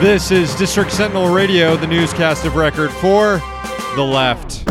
This 0.00 0.30
is 0.30 0.54
District 0.54 0.92
Sentinel 0.92 1.28
Radio, 1.28 1.76
the 1.76 1.88
newscast 1.88 2.44
of 2.44 2.54
record 2.54 2.92
for 2.92 3.42
the 3.96 4.02
left. 4.02 4.62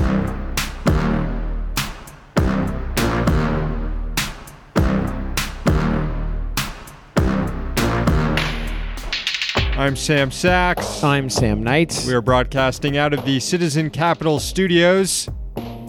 I'm 9.77 9.97
Sam 9.97 10.31
Sachs. 10.31 11.03
I'm 11.03 11.29
Sam 11.29 11.61
Knight. 11.61 12.05
We 12.07 12.13
are 12.13 12.21
broadcasting 12.21 12.95
out 12.95 13.13
of 13.13 13.25
the 13.25 13.41
Citizen 13.41 13.89
Capital 13.89 14.39
Studios 14.39 15.27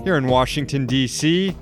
here 0.03 0.17
in 0.17 0.27
Washington, 0.27 0.85
D.C. 0.85 1.57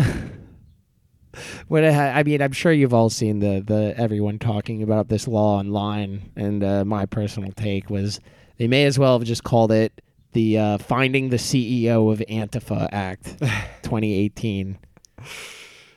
what 1.67 1.83
I, 1.83 2.19
I 2.19 2.23
mean. 2.23 2.41
I'm 2.41 2.51
sure 2.51 2.71
you've 2.71 2.93
all 2.93 3.09
seen 3.09 3.39
the 3.39 3.63
the 3.65 3.93
everyone 3.97 4.39
talking 4.39 4.83
about 4.83 5.09
this 5.09 5.27
law 5.27 5.57
online, 5.59 6.31
and 6.35 6.63
uh, 6.63 6.85
my 6.85 7.05
personal 7.05 7.51
take 7.53 7.89
was 7.89 8.19
they 8.57 8.67
may 8.67 8.85
as 8.85 8.97
well 8.97 9.17
have 9.17 9.27
just 9.27 9.43
called 9.43 9.71
it 9.71 10.01
the 10.33 10.57
uh, 10.57 10.77
"Finding 10.77 11.29
the 11.29 11.37
CEO 11.37 12.11
of 12.11 12.19
Antifa 12.29 12.89
Act 12.91 13.39
2018." 13.83 14.77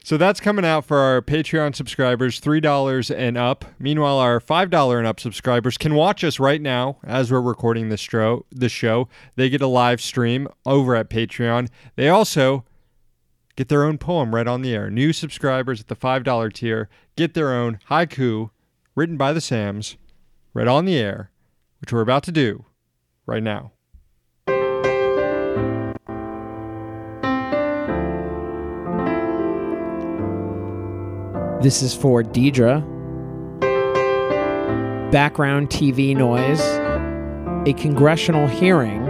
So 0.08 0.16
that's 0.16 0.40
coming 0.40 0.64
out 0.64 0.86
for 0.86 0.96
our 0.96 1.20
Patreon 1.20 1.76
subscribers, 1.76 2.40
$3 2.40 3.14
and 3.14 3.36
up. 3.36 3.66
Meanwhile, 3.78 4.16
our 4.16 4.40
$5 4.40 4.96
and 4.96 5.06
up 5.06 5.20
subscribers 5.20 5.76
can 5.76 5.94
watch 5.94 6.24
us 6.24 6.40
right 6.40 6.62
now 6.62 6.96
as 7.04 7.30
we're 7.30 7.42
recording 7.42 7.90
this 7.90 8.00
show. 8.00 8.46
This 8.50 8.72
show. 8.72 9.06
They 9.36 9.50
get 9.50 9.60
a 9.60 9.66
live 9.66 10.00
stream 10.00 10.48
over 10.64 10.96
at 10.96 11.10
Patreon. 11.10 11.68
They 11.96 12.08
also 12.08 12.64
get 13.58 13.68
their 13.68 13.82
own 13.82 13.98
poem 13.98 14.32
read 14.32 14.46
on 14.46 14.62
the 14.62 14.72
air. 14.72 14.88
New 14.88 15.12
subscribers 15.12 15.80
at 15.80 15.88
the 15.88 15.96
$5 15.96 16.52
tier 16.52 16.88
get 17.16 17.34
their 17.34 17.52
own 17.52 17.80
haiku 17.90 18.50
written 18.94 19.16
by 19.16 19.32
the 19.32 19.40
Sams 19.40 19.96
read 20.54 20.68
on 20.68 20.84
the 20.84 20.96
air, 20.96 21.32
which 21.80 21.92
we're 21.92 22.00
about 22.00 22.22
to 22.22 22.30
do 22.30 22.64
right 23.26 23.42
now. 23.42 23.72
This 31.60 31.82
is 31.82 31.96
for 31.96 32.22
Deidre. 32.22 32.80
Background 35.10 35.68
TV 35.68 36.16
noise. 36.16 36.60
A 37.68 37.72
congressional 37.72 38.46
hearing. 38.46 39.04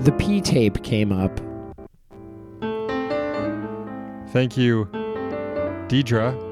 The 0.00 0.10
P 0.18 0.40
tape 0.40 0.82
came 0.82 1.12
up. 1.12 1.40
Thank 4.30 4.56
you, 4.56 4.86
Deidre. 5.88 6.42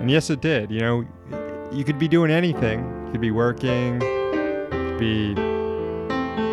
And 0.00 0.10
yes, 0.10 0.30
it 0.30 0.40
did. 0.40 0.70
You 0.70 0.80
know, 0.80 1.04
you 1.72 1.84
could 1.84 1.98
be 1.98 2.08
doing 2.08 2.30
anything. 2.30 2.80
You 3.06 3.12
could 3.12 3.20
be 3.20 3.30
working, 3.30 4.00
you 4.00 4.70
could 4.70 4.98
be 4.98 5.34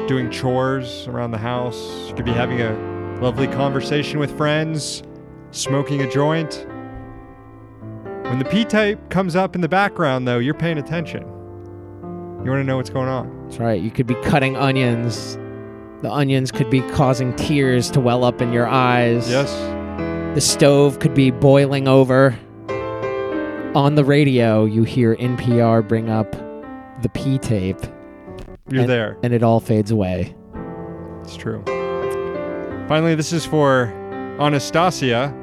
doing 0.08 0.30
chores 0.32 1.08
around 1.08 1.32
the 1.32 1.38
house, 1.38 2.08
you 2.08 2.16
could 2.16 2.26
be 2.26 2.32
having 2.32 2.62
a 2.62 3.20
lovely 3.22 3.48
conversation 3.48 4.20
with 4.20 4.36
friends, 4.36 5.04
smoking 5.52 6.02
a 6.02 6.12
joint. 6.12 6.66
When 8.24 8.40
the 8.40 8.46
P 8.46 8.66
type 8.66 9.09
comes 9.09 9.36
up 9.36 9.56
in 9.56 9.62
the 9.62 9.70
background, 9.70 10.28
though, 10.28 10.40
you're 10.40 10.54
paying 10.54 10.78
attention. 10.78 11.24
You 12.44 12.52
want 12.52 12.59
to 12.59 12.64
know 12.64 12.78
what's 12.78 12.90
going 12.90 13.09
on. 13.09 13.48
That's 13.48 13.59
right. 13.59 13.82
You 13.82 13.92
could 13.92 14.08
be 14.08 14.16
cutting 14.24 14.56
onions. 14.56 15.38
The 16.02 16.12
onions 16.12 16.52
could 16.52 16.70
be 16.70 16.82
causing 16.92 17.36
tears 17.36 17.90
to 17.92 18.00
well 18.00 18.24
up 18.24 18.42
in 18.42 18.54
your 18.54 18.68
eyes. 18.68 19.30
Yes? 19.30 19.50
The 20.40 20.46
stove 20.46 21.00
could 21.00 21.14
be 21.14 21.32
boiling 21.32 21.90
over. 21.90 22.34
On 23.76 23.96
the 23.96 24.06
radio, 24.06 24.64
you 24.64 24.84
hear 24.84 25.18
NPR 25.18 25.86
bring 25.86 26.10
up 26.10 26.32
the 27.02 27.10
P 27.10 27.38
tape, 27.40 27.76
You're 28.70 28.84
And- 28.84 28.90
there. 28.90 29.18
and 29.22 29.34
it 29.34 29.44
all 29.44 29.60
fades 29.60 29.92
away. 29.92 30.34
It's 31.24 31.36
true. 31.36 31.62
Finally, 32.88 33.16
this 33.16 33.34
is 33.34 33.46
for 33.46 33.92
Anastasia. 34.40 35.34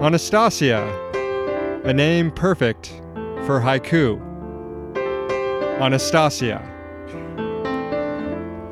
Anastasia, 0.00 0.88
a 1.82 1.92
name 1.92 2.30
perfect 2.30 3.02
for 3.46 3.58
haiku. 3.60 4.20
Anastasia. 5.80 6.62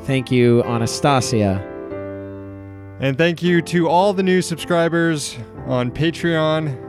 Thank 0.02 0.30
you, 0.30 0.62
Anastasia. 0.62 1.60
And 3.00 3.16
thank 3.16 3.42
you 3.42 3.62
to 3.62 3.88
all 3.88 4.12
the 4.12 4.22
new 4.24 4.42
subscribers 4.42 5.38
on 5.66 5.90
Patreon. 5.92 6.84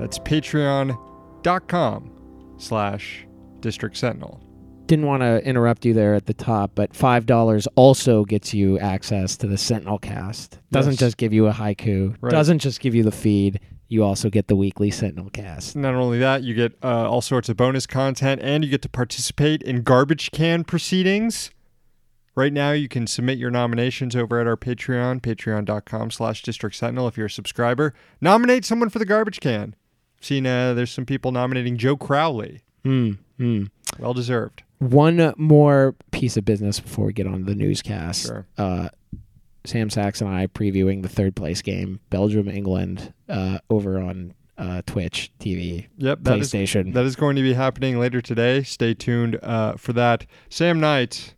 That's 0.00 0.18
patreon.com 0.18 2.10
slash 2.58 3.26
district 3.60 3.96
sentinel. 3.96 4.40
Didn't 4.86 5.06
want 5.06 5.22
to 5.22 5.42
interrupt 5.46 5.84
you 5.84 5.94
there 5.94 6.14
at 6.14 6.26
the 6.26 6.34
top, 6.34 6.72
but 6.74 6.94
five 6.94 7.24
dollars 7.24 7.68
also 7.76 8.24
gets 8.24 8.52
you 8.52 8.78
access 8.80 9.36
to 9.38 9.46
the 9.46 9.56
Sentinel 9.56 9.98
Cast. 9.98 10.58
Doesn't 10.72 10.94
Yes. 10.94 11.00
just 11.00 11.16
give 11.18 11.32
you 11.32 11.46
a 11.46 11.52
haiku. 11.52 12.16
Right. 12.20 12.30
Doesn't 12.30 12.58
just 12.58 12.80
give 12.80 12.94
you 12.94 13.04
the 13.04 13.12
feed. 13.12 13.60
You 13.88 14.02
also 14.04 14.28
get 14.28 14.48
the 14.48 14.56
weekly 14.56 14.90
Sentinel 14.90 15.30
Cast. 15.30 15.76
Not 15.76 15.94
only 15.94 16.18
that, 16.18 16.42
you 16.42 16.54
get 16.54 16.72
uh, 16.82 17.08
all 17.08 17.20
sorts 17.20 17.48
of 17.48 17.56
bonus 17.56 17.86
content 17.86 18.40
and 18.42 18.64
you 18.64 18.70
get 18.70 18.82
to 18.82 18.88
participate 18.88 19.62
in 19.62 19.82
garbage 19.82 20.30
can 20.32 20.64
proceedings. 20.64 21.50
Right 22.34 22.52
now, 22.52 22.72
you 22.72 22.88
can 22.88 23.06
submit 23.06 23.36
your 23.38 23.50
nominations 23.50 24.16
over 24.16 24.40
at 24.40 24.46
our 24.46 24.56
Patreon, 24.56 25.20
patreon.com 25.20 26.10
slash 26.10 26.42
district 26.42 26.76
sentinel 26.76 27.06
if 27.06 27.16
you're 27.16 27.26
a 27.26 27.30
subscriber. 27.30 27.92
Nominate 28.20 28.64
someone 28.64 28.88
for 28.88 28.98
the 28.98 29.04
garbage 29.04 29.40
can. 29.40 29.76
I've 30.18 30.24
seen 30.24 30.46
uh, 30.46 30.72
there's 30.72 30.90
some 30.90 31.04
people 31.04 31.30
nominating 31.32 31.76
Joe 31.76 31.96
Crowley. 31.96 32.62
Hmm. 32.84 33.12
Hmm. 33.36 33.64
Well 33.98 34.14
deserved. 34.14 34.62
One 34.78 35.34
more 35.36 35.94
piece 36.10 36.36
of 36.36 36.44
business 36.44 36.80
before 36.80 37.06
we 37.06 37.12
get 37.12 37.26
on 37.26 37.40
to 37.40 37.44
the 37.44 37.54
newscast. 37.54 38.26
Sure. 38.26 38.46
Uh, 38.56 38.88
Sam 39.64 39.90
Sachs 39.90 40.20
and 40.20 40.30
I 40.30 40.46
previewing 40.46 41.02
the 41.02 41.08
third 41.08 41.36
place 41.36 41.62
game, 41.62 42.00
Belgium 42.10 42.48
England, 42.48 43.12
uh, 43.28 43.58
over 43.70 44.00
on 44.00 44.34
uh, 44.58 44.82
Twitch 44.86 45.32
TV, 45.38 45.86
Yep, 45.98 46.20
That 46.22 46.38
is, 46.38 46.50
that 46.50 47.04
is, 47.04 47.16
going 47.16 47.36
to 47.36 47.42
be 47.42 47.52
happening 47.52 47.98
later 47.98 48.20
today. 48.20 48.62
Stay 48.62 48.94
tuned 48.94 49.38
uh, 49.42 49.74
for 49.76 49.92
that. 49.92 50.26
Sam 50.50 50.80
Knight 50.80 51.34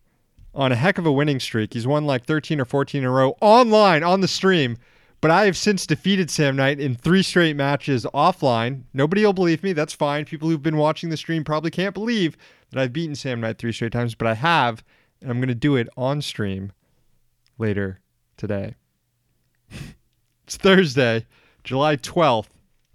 on 0.55 0.73
a 0.73 0.77
heck 0.77 0.99
of 0.99 1.06
a 1.06 1.12
winning 1.12 1.41
streak. 1.41 1.75
He's 1.75 1.87
won 1.87 2.06
like 2.06 2.25
13 2.25 2.61
or 2.61 2.65
14 2.65 3.03
in 3.03 3.05
a 3.06 3.11
row 3.11 3.37
online 3.41 4.03
on 4.03 4.21
the 4.21 4.29
stream. 4.29 4.77
But 5.21 5.31
I 5.31 5.47
have 5.47 5.56
since 5.56 5.87
defeated 5.87 6.31
Sam 6.31 6.55
Knight 6.55 6.79
in 6.79 6.95
three 6.95 7.23
straight 7.23 7.56
matches 7.56 8.05
offline. 8.12 8.83
Nobody 8.93 9.25
will 9.25 9.33
believe 9.33 9.62
me. 9.62 9.73
That's 9.73 9.95
fine. 9.95 10.27
People 10.27 10.51
who've 10.51 10.62
been 10.62 10.77
watching 10.77 11.09
the 11.09 11.17
stream 11.17 11.45
probably 11.45 11.71
can't 11.71 11.95
believe 11.95 12.37
that 12.71 12.79
I've 12.79 12.93
beaten 12.93 13.15
Sam 13.15 13.41
Knight 13.41 13.56
three 13.56 13.73
straight 13.73 13.93
times, 13.93 14.15
but 14.15 14.29
I 14.29 14.35
have, 14.35 14.85
and 15.23 15.31
I'm 15.31 15.39
going 15.39 15.49
to 15.49 15.55
do 15.55 15.77
it 15.77 15.89
on 15.97 16.21
stream 16.21 16.73
later 17.56 18.01
today. 18.37 18.75
it's 20.45 20.59
Thursday, 20.59 21.25
July 21.62 21.97
12th, 21.97 22.49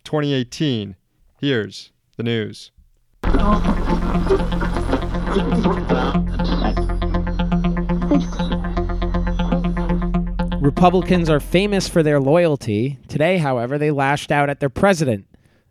2018. 0.03 0.95
Here's 1.41 1.91
the 2.15 2.23
news. 2.23 2.71
Republicans 10.61 11.29
are 11.29 11.39
famous 11.39 11.87
for 11.87 12.01
their 12.01 12.19
loyalty. 12.19 12.97
Today, 13.07 13.37
however, 13.37 13.77
they 13.77 13.91
lashed 13.91 14.31
out 14.31 14.49
at 14.49 14.59
their 14.59 14.69
president. 14.69 15.27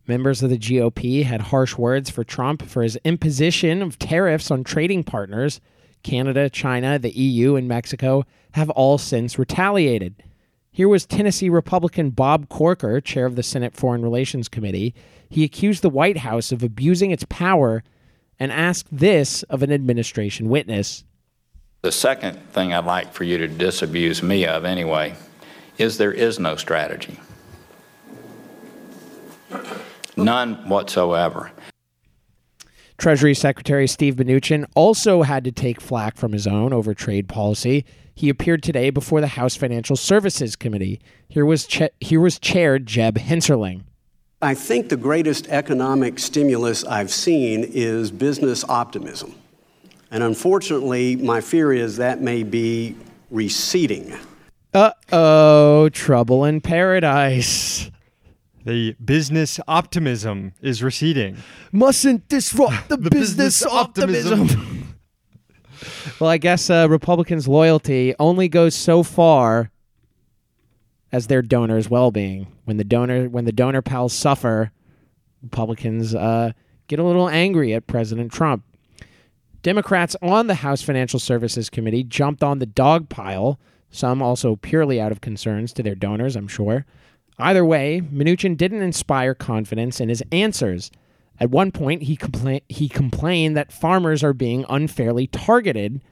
Members 0.07 0.43
of 0.43 0.51
the 0.51 0.59
GOP 0.59 1.25
had 1.25 1.41
harsh 1.41 1.77
words 1.77 2.11
for 2.11 2.25
Trump 2.25 2.63
for 2.63 2.83
his 2.83 2.97
imposition 3.05 3.83
of 3.83 3.99
tariffs 3.99 4.51
on 4.51 4.65
trading 4.65 5.05
partners. 5.05 5.61
Canada, 6.03 6.49
China, 6.49 6.99
the 6.99 7.11
EU, 7.11 7.57
and 7.57 7.67
Mexico 7.67 8.25
have 8.53 8.71
all 8.71 8.99
since 8.99 9.39
retaliated. 9.39 10.23
Here 10.71 10.89
was 10.89 11.07
Tennessee 11.07 11.49
Republican 11.49 12.11
Bob 12.11 12.49
Corker, 12.49 13.01
chair 13.01 13.27
of 13.27 13.35
the 13.35 13.43
Senate 13.43 13.75
Foreign 13.75 14.03
Relations 14.03 14.49
Committee. 14.49 14.95
He 15.29 15.43
accused 15.45 15.83
the 15.83 15.91
White 15.91 16.19
House 16.19 16.53
of 16.53 16.63
abusing 16.63 17.11
its 17.11 17.25
power 17.29 17.83
and 18.39 18.53
asked 18.53 18.87
this 18.91 19.43
of 19.45 19.63
an 19.63 19.73
administration 19.73 20.49
witness. 20.49 21.05
The 21.83 21.93
second 21.93 22.37
thing 22.51 22.73
I'd 22.73 22.85
like 22.85 23.13
for 23.13 23.23
you 23.25 23.39
to 23.39 23.47
disabuse 23.47 24.23
me 24.23 24.45
of, 24.47 24.65
anyway, 24.65 25.15
is 25.79 25.97
there 25.97 26.13
is 26.13 26.41
no 26.41 26.57
strategy. 26.57 27.21
None 30.17 30.69
whatsoever. 30.69 31.53
Treasury 32.97 33.35
Secretary 33.35 33.87
Steve 33.87 34.17
Mnuchin 34.17 34.67
also 34.75 35.23
had 35.23 35.45
to 35.45 35.53
take 35.53 35.81
flack 35.81 36.17
from 36.17 36.33
his 36.33 36.49
own 36.49 36.73
over 36.73 36.95
trade 36.95 37.29
policy. 37.29 37.85
He 38.13 38.29
appeared 38.29 38.65
today 38.65 38.91
before 38.91 39.21
the 39.21 39.29
House 39.29 39.55
Financial 39.55 39.95
Services 39.95 40.57
Committee. 40.57 41.01
Here 41.29 41.47
was 41.47 41.65
cha- 41.65 41.91
here 42.01 42.21
was 42.21 42.41
Chair 42.41 42.81
Jeb 42.81 43.19
Hensarling. 43.19 43.83
I 44.43 44.55
think 44.55 44.89
the 44.89 44.97
greatest 44.97 45.47
economic 45.47 46.19
stimulus 46.19 46.83
I've 46.85 47.13
seen 47.13 47.63
is 47.63 48.11
business 48.11 48.65
optimism. 48.65 49.37
And 50.11 50.23
unfortunately, 50.23 51.17
my 51.17 51.41
fear 51.41 51.73
is 51.73 51.99
that 51.99 52.21
may 52.21 52.43
be 52.43 52.97
receding. 53.31 54.17
Uh 54.73 54.93
oh, 55.13 55.89
trouble 55.91 56.45
in 56.45 56.61
paradise. 56.61 57.91
The 58.65 58.95
business 59.03 59.59
optimism 59.67 60.53
is 60.61 60.83
receding. 60.83 61.39
Mustn't 61.73 62.29
disrupt 62.29 62.89
the, 62.89 62.99
business, 62.99 63.35
business 63.35 63.67
optimism. 63.67 64.43
optimism. 64.43 64.99
well, 66.21 66.31
I 66.31 66.39
guess 66.39 66.69
uh, 66.69 66.87
Republicans' 66.89 67.49
loyalty 67.49 68.15
only 68.19 68.49
goes 68.49 68.75
so 68.75 69.03
far 69.03 69.71
as 71.13 71.29
their 71.29 71.41
donors' 71.43 71.89
well-being. 71.89 72.47
When 72.65 72.77
the 72.77 72.85
donor 72.85 73.29
when 73.29 73.47
the 73.47 73.53
donor 73.53 73.81
pals 73.81 74.13
suffer, 74.13 74.71
Republicans 75.43 76.15
uh, 76.15 76.53
get 76.89 76.99
a 76.99 77.05
little 77.05 77.29
angry 77.29 77.73
at 77.73 77.87
President 77.87 78.33
Trump. 78.33 78.65
Democrats 79.63 80.15
on 80.23 80.47
the 80.47 80.57
House 80.57 80.83
Financial 80.83 81.19
Services 81.19 81.69
Committee 81.69 82.05
jumped 82.05 82.43
on 82.43 82.59
the 82.59 82.67
dog 82.67 83.09
pile, 83.09 83.59
some 83.91 84.23
also 84.23 84.57
purely 84.57 85.01
out 85.01 85.13
of 85.13 85.21
concerns 85.21 85.73
to 85.73 85.83
their 85.83 85.95
donors, 85.95 86.37
I'm 86.37 86.49
sure. 86.49 86.87
Either 87.39 87.65
way, 87.65 88.01
Mnuchin 88.13 88.57
didn't 88.57 88.83
inspire 88.83 89.35
confidence 89.35 90.01
in 90.01 90.09
his 90.09 90.23
answers. 90.33 90.91
At 91.41 91.51
one 91.51 91.71
point, 91.71 92.03
he, 92.03 92.17
compla- 92.17 92.63
he 92.69 92.89
complained 92.89 93.57
that 93.57 93.73
farmers 93.73 94.25
are 94.25 94.33
being 94.33 94.65
unfairly 94.69 95.29
targeted, 95.29 96.03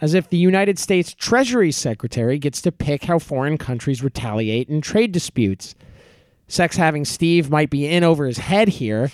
as 0.00 0.14
if 0.14 0.28
the 0.28 0.38
United 0.38 0.78
States 0.78 1.14
Treasury 1.14 1.70
Secretary 1.70 2.38
gets 2.38 2.62
to 2.62 2.72
pick 2.72 3.04
how 3.04 3.18
foreign 3.18 3.58
countries 3.58 4.02
retaliate 4.02 4.68
in 4.68 4.80
trade 4.80 5.12
disputes. 5.12 5.74
Sex 6.48 6.76
having 6.76 7.04
Steve 7.04 7.50
might 7.50 7.70
be 7.70 7.86
in 7.86 8.02
over 8.02 8.26
his 8.26 8.38
head 8.38 8.68
here, 8.68 9.12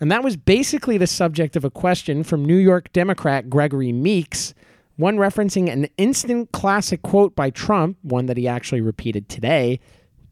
and 0.00 0.10
that 0.10 0.24
was 0.24 0.36
basically 0.36 0.96
the 0.98 1.06
subject 1.06 1.56
of 1.56 1.64
a 1.64 1.70
question 1.70 2.24
from 2.24 2.44
New 2.44 2.56
York 2.56 2.92
Democrat 2.92 3.50
Gregory 3.50 3.92
Meeks, 3.92 4.54
one 4.96 5.16
referencing 5.16 5.70
an 5.70 5.88
instant 5.98 6.52
classic 6.52 7.02
quote 7.02 7.34
by 7.34 7.50
Trump, 7.50 7.98
one 8.02 8.26
that 8.26 8.36
he 8.36 8.48
actually 8.48 8.80
repeated 8.80 9.28
today. 9.28 9.78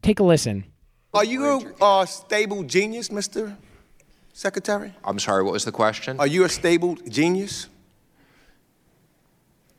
Take 0.01 0.19
a 0.19 0.23
listen. 0.23 0.65
Are 1.13 1.23
you 1.25 1.45
a 1.45 1.83
uh, 1.83 2.05
stable 2.05 2.63
genius, 2.63 3.09
Mr. 3.09 3.55
Secretary? 4.33 4.93
I'm 5.03 5.19
sorry, 5.19 5.43
what 5.43 5.53
was 5.53 5.65
the 5.65 5.71
question? 5.71 6.19
Are 6.19 6.27
you 6.27 6.43
a 6.45 6.49
stable 6.49 6.95
genius? 7.07 7.67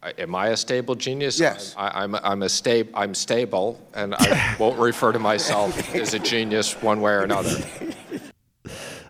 I- 0.03 0.15
Am 0.19 0.35
I 0.35 0.49
a 0.49 0.57
stable 0.57 0.95
genius? 0.95 1.39
Yes. 1.39 1.75
I, 1.77 2.03
I'm, 2.03 2.15
I'm 2.17 2.43
a 2.43 2.49
sta- 2.49 2.89
I'm 2.95 3.15
stable, 3.15 3.81
and 3.95 4.15
I 4.15 4.57
won't 4.59 4.79
refer 4.79 5.13
to 5.13 5.19
myself 5.19 5.95
as 5.95 6.15
a 6.15 6.19
genius 6.19 6.81
one 6.83 7.01
way 7.01 7.13
or 7.13 7.23
another. 7.23 7.57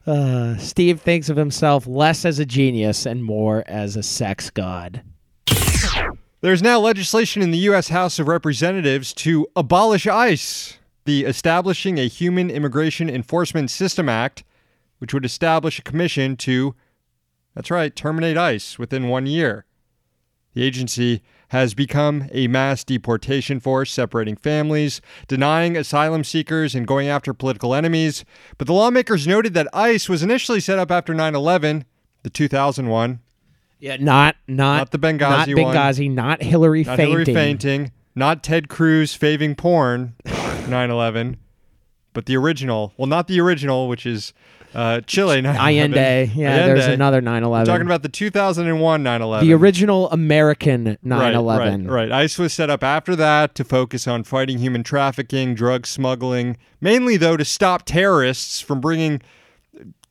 Uh, 0.06 0.56
Steve 0.56 1.00
thinks 1.00 1.28
of 1.28 1.36
himself 1.36 1.86
less 1.86 2.24
as 2.24 2.38
a 2.38 2.46
genius 2.46 3.06
and 3.06 3.22
more 3.22 3.62
as 3.66 3.96
a 3.96 4.02
sex 4.02 4.50
god. 4.50 5.02
There's 6.40 6.62
now 6.62 6.80
legislation 6.80 7.42
in 7.42 7.50
the 7.50 7.58
U.S. 7.58 7.88
House 7.88 8.18
of 8.18 8.26
Representatives 8.26 9.12
to 9.14 9.46
abolish 9.54 10.06
ICE, 10.06 10.78
the 11.04 11.24
Establishing 11.24 11.98
a 11.98 12.08
Human 12.08 12.50
Immigration 12.50 13.10
Enforcement 13.10 13.70
System 13.70 14.08
Act, 14.08 14.42
which 14.98 15.12
would 15.12 15.26
establish 15.26 15.78
a 15.78 15.82
commission 15.82 16.36
to, 16.38 16.74
that's 17.54 17.70
right, 17.70 17.94
terminate 17.94 18.38
ICE 18.38 18.78
within 18.78 19.08
one 19.08 19.26
year. 19.26 19.66
The 20.54 20.62
agency 20.62 21.22
has 21.50 21.74
become 21.74 22.28
a 22.32 22.46
mass 22.46 22.84
deportation 22.84 23.60
force, 23.60 23.92
separating 23.92 24.36
families, 24.36 25.00
denying 25.28 25.76
asylum 25.76 26.24
seekers, 26.24 26.74
and 26.74 26.86
going 26.86 27.08
after 27.08 27.34
political 27.34 27.74
enemies. 27.74 28.24
But 28.56 28.66
the 28.66 28.72
lawmakers 28.72 29.26
noted 29.26 29.52
that 29.54 29.68
ICE 29.72 30.08
was 30.08 30.22
initially 30.22 30.60
set 30.60 30.78
up 30.78 30.90
after 30.90 31.12
9 31.12 31.34
11, 31.34 31.84
the 32.22 32.30
2001, 32.30 33.20
Yeah, 33.80 33.96
not 33.98 34.36
not 34.46 34.76
Not 34.76 34.90
the 34.92 34.98
Benghazi 34.98 35.18
not 35.54 35.64
one. 35.64 35.74
Benghazi, 35.76 36.10
not 36.10 36.42
Hillary 36.42 36.84
not 36.84 36.96
fainting. 36.96 37.08
Hillary 37.08 37.34
fainting, 37.34 37.92
not 38.14 38.42
Ted 38.42 38.68
Cruz 38.68 39.14
faving 39.14 39.54
porn, 39.54 40.14
9 40.68 40.90
11, 40.90 41.36
but 42.12 42.26
the 42.26 42.36
original. 42.36 42.92
Well, 42.96 43.06
not 43.06 43.26
the 43.26 43.40
original, 43.40 43.88
which 43.88 44.06
is 44.06 44.32
uh, 44.74 45.00
Chile 45.02 45.40
9 45.40 45.56
Allende. 45.56 46.30
Yeah, 46.34 46.66
there's 46.66 46.86
another 46.86 47.20
9/11. 47.20 47.64
Talking 47.64 47.86
about 47.86 48.02
the 48.02 48.08
2001 48.08 49.02
9 49.02 49.22
11. 49.22 49.46
the 49.48 49.54
original 49.54 50.10
American 50.10 50.96
9/11. 51.04 51.08
Right, 51.08 51.68
right, 51.68 51.86
right. 51.86 52.12
ICE 52.12 52.38
was 52.38 52.52
set 52.52 52.70
up 52.70 52.82
after 52.82 53.16
that 53.16 53.54
to 53.56 53.64
focus 53.64 54.06
on 54.06 54.24
fighting 54.24 54.58
human 54.58 54.82
trafficking, 54.82 55.54
drug 55.54 55.86
smuggling, 55.86 56.56
mainly 56.80 57.16
though 57.16 57.36
to 57.36 57.44
stop 57.44 57.84
terrorists 57.84 58.60
from 58.60 58.80
bringing 58.80 59.20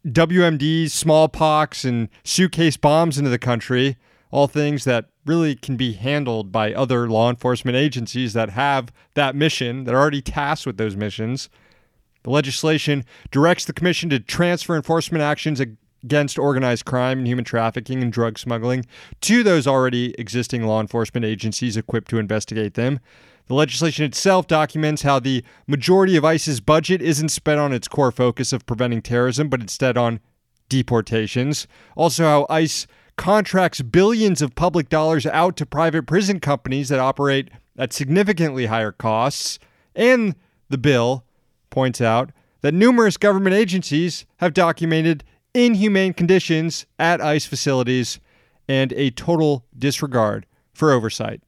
WMDs, 0.08 0.92
smallpox, 0.92 1.84
and 1.84 2.10
suitcase 2.24 2.78
bombs 2.78 3.18
into 3.18 3.30
the 3.30 3.40
country. 3.40 3.98
All 4.32 4.48
things 4.48 4.84
that 4.84 5.06
really 5.26 5.56
can 5.56 5.76
be 5.76 5.94
handled 5.94 6.52
by 6.52 6.74
other 6.74 7.10
law 7.10 7.30
enforcement 7.30 7.76
agencies 7.76 8.34
that 8.34 8.52
have 8.52 8.92
that 9.16 9.36
mission, 9.36 9.84
that 9.84 9.94
are 9.94 10.00
already 10.00 10.22
tasked 10.22 10.66
with 10.66 10.78
those 10.78 10.96
missions. 10.96 11.50
The 12.24 12.30
legislation 12.30 13.06
directs 13.32 13.66
the 13.66 13.74
commission 13.74 14.10
to 14.10 14.20
transfer 14.20 14.76
enforcement 14.76 15.22
actions 15.22 15.60
against 15.60 16.38
organized 16.38 16.86
crime 16.86 17.20
and 17.20 17.28
human 17.28 17.46
trafficking 17.46 18.02
and 18.02 18.12
drug 18.12 18.38
smuggling 18.38 18.86
to 19.22 19.44
those 19.44 19.68
already 19.68 20.14
existing 20.20 20.64
law 20.64 20.82
enforcement 20.82 21.26
agencies 21.26 21.78
equipped 21.78 22.10
to 22.10 22.18
investigate 22.20 22.74
them. 22.74 23.00
The 23.48 23.56
legislation 23.56 24.06
itself 24.06 24.46
documents 24.48 25.02
how 25.02 25.20
the 25.20 25.44
majority 25.66 26.16
of 26.16 26.24
ICE's 26.24 26.60
budget 26.60 27.02
isn't 27.02 27.30
spent 27.30 27.60
on 27.60 27.74
its 27.74 27.88
core 27.88 28.12
focus 28.12 28.54
of 28.54 28.66
preventing 28.66 29.02
terrorism, 29.02 29.50
but 29.50 29.62
instead 29.62 29.98
on 29.98 30.20
deportations. 30.70 31.68
Also, 31.96 32.24
how 32.26 32.46
ICE 32.50 32.86
contracts 33.18 33.82
billions 33.82 34.42
of 34.42 34.56
public 34.56 34.88
dollars 34.88 35.26
out 35.26 35.58
to 35.58 35.66
private 35.66 36.06
prison 36.06 36.40
companies 36.40 36.90
that 36.90 37.00
operate 37.00 37.50
at 37.78 37.92
significantly 37.92 38.68
higher 38.68 38.92
costs. 38.92 39.58
And 39.96 40.36
the 40.70 40.78
bill 40.78 41.26
points 41.70 42.02
out 42.02 42.32
that 42.62 42.74
numerous 42.74 43.18
government 43.18 43.56
agencies 43.56 44.26
have 44.38 44.54
documented 44.54 45.24
inhumane 45.54 46.14
conditions 46.14 46.86
at 46.98 47.22
ICE 47.22 47.46
facilities 47.46 48.20
and 48.68 48.94
a 48.94 49.12
total 49.12 49.66
disregard 49.78 50.46
for 50.74 50.92
oversight. 50.92 51.42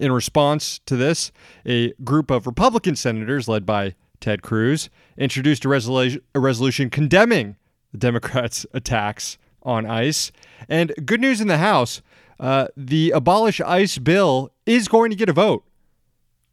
In 0.00 0.12
response 0.12 0.80
to 0.86 0.96
this, 0.96 1.32
a 1.66 1.92
group 2.04 2.30
of 2.30 2.46
Republican 2.46 2.96
senators 2.96 3.48
led 3.48 3.66
by 3.66 3.94
Ted 4.20 4.42
Cruz 4.42 4.88
introduced 5.18 5.64
a, 5.64 5.68
resolu- 5.68 6.20
a 6.34 6.40
resolution 6.40 6.88
condemning 6.88 7.56
the 7.90 7.98
Democrats' 7.98 8.64
attacks 8.72 9.36
on 9.62 9.84
ICE. 9.86 10.32
And 10.68 10.92
good 11.04 11.20
news 11.20 11.40
in 11.40 11.48
the 11.48 11.58
House 11.58 12.02
uh, 12.40 12.66
the 12.76 13.12
Abolish 13.12 13.60
ICE 13.60 13.98
bill 13.98 14.50
is 14.66 14.88
going 14.88 15.10
to 15.10 15.16
get 15.16 15.28
a 15.28 15.32
vote. 15.32 15.64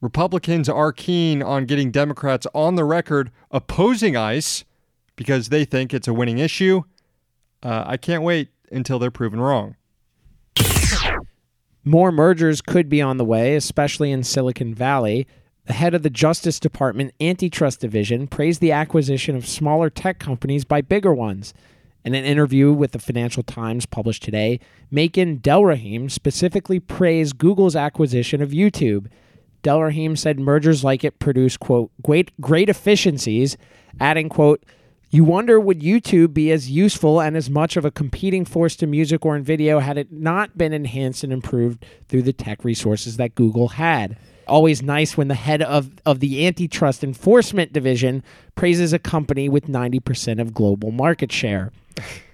Republicans 0.02 0.70
are 0.70 0.94
keen 0.94 1.44
on 1.44 1.66
getting 1.66 1.92
Democrats 1.92 2.48
on 2.54 2.76
the 2.76 2.86
record 2.86 3.32
opposing 3.52 4.16
ICE 4.16 4.64
because 5.16 5.50
they 5.50 5.66
think 5.66 5.94
it's 5.94 6.08
a 6.08 6.14
winning 6.14 6.38
issue. 6.38 6.84
Uh, 7.62 7.84
I 7.86 7.98
can't 7.98 8.24
wait 8.24 8.50
until 8.72 9.00
they're 9.00 9.12
proven 9.12 9.42
wrong. 9.42 9.76
More 11.84 12.12
mergers 12.12 12.62
could 12.62 12.88
be 12.88 13.02
on 13.02 13.18
the 13.18 13.26
way, 13.26 13.56
especially 13.56 14.12
in 14.12 14.24
Silicon 14.24 14.74
Valley. 14.74 15.28
The 15.66 15.74
head 15.74 15.94
of 15.94 16.04
the 16.04 16.10
Justice 16.10 16.60
Department 16.60 17.14
Antitrust 17.20 17.82
Division 17.82 18.28
praised 18.28 18.62
the 18.62 18.72
acquisition 18.72 19.36
of 19.36 19.46
smaller 19.46 19.90
tech 19.90 20.20
companies 20.20 20.66
by 20.66 20.82
bigger 20.82 21.14
ones. 21.14 21.54
In 22.06 22.16
an 22.16 22.24
interview 22.24 22.72
with 22.72 22.94
the 22.94 23.00
Financial 23.00 23.44
Times 23.44 23.86
published 23.86 24.24
today, 24.24 24.60
Makan 24.90 25.40
Delrahim 25.40 26.10
specifically 26.10 26.80
praised 26.80 27.38
Google's 27.38 27.76
acquisition 27.76 28.42
of 28.42 28.52
YouTube. 28.52 29.08
Delrahim 29.64 30.18
said 30.18 30.40
mergers 30.40 30.84
like 30.84 31.04
it 31.04 31.20
produce, 31.20 31.58
quote, 31.58 31.92
great, 32.02 32.32
great 32.40 32.70
efficiencies, 32.70 33.58
adding, 34.00 34.30
quote, 34.30 34.64
you 35.12 35.24
wonder 35.24 35.60
would 35.60 35.82
YouTube 35.82 36.36
be 36.36 36.52
as 36.52 36.70
useful 36.70 37.20
and 37.20 37.36
as 37.36 37.50
much 37.50 37.76
of 37.76 37.84
a 37.84 37.90
competing 37.90 38.46
force 38.46 38.76
to 38.76 38.86
music 38.86 39.26
or 39.26 39.36
in 39.36 39.44
video 39.44 39.80
had 39.80 39.98
it 39.98 40.12
not 40.12 40.56
been 40.56 40.72
enhanced 40.72 41.24
and 41.24 41.34
improved 41.34 41.84
through 42.08 42.22
the 42.22 42.34
tech 42.34 42.64
resources 42.64 43.18
that 43.18 43.34
Google 43.34 43.70
had? 43.70 44.18
Always 44.48 44.84
nice 44.84 45.18
when 45.18 45.28
the 45.28 45.36
head 45.36 45.64
of, 45.64 45.92
of 46.06 46.20
the 46.20 46.46
antitrust 46.46 47.04
enforcement 47.04 47.74
division 47.74 48.24
praises 48.54 48.94
a 48.94 49.00
company 49.00 49.50
with 49.50 49.68
90% 49.68 50.40
of 50.40 50.54
global 50.54 50.92
market 50.92 51.32
share. 51.32 51.72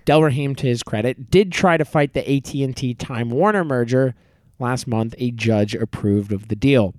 Delrahim, 0.05 0.55
to 0.57 0.67
his 0.67 0.83
credit, 0.83 1.31
did 1.31 1.51
try 1.51 1.77
to 1.77 1.85
fight 1.85 2.13
the 2.13 2.29
AT&T 2.29 2.93
Time 2.95 3.29
Warner 3.29 3.63
merger. 3.63 4.15
Last 4.59 4.85
month, 4.85 5.15
a 5.17 5.31
judge 5.31 5.75
approved 5.75 6.31
of 6.31 6.49
the 6.49 6.55
deal. 6.55 6.93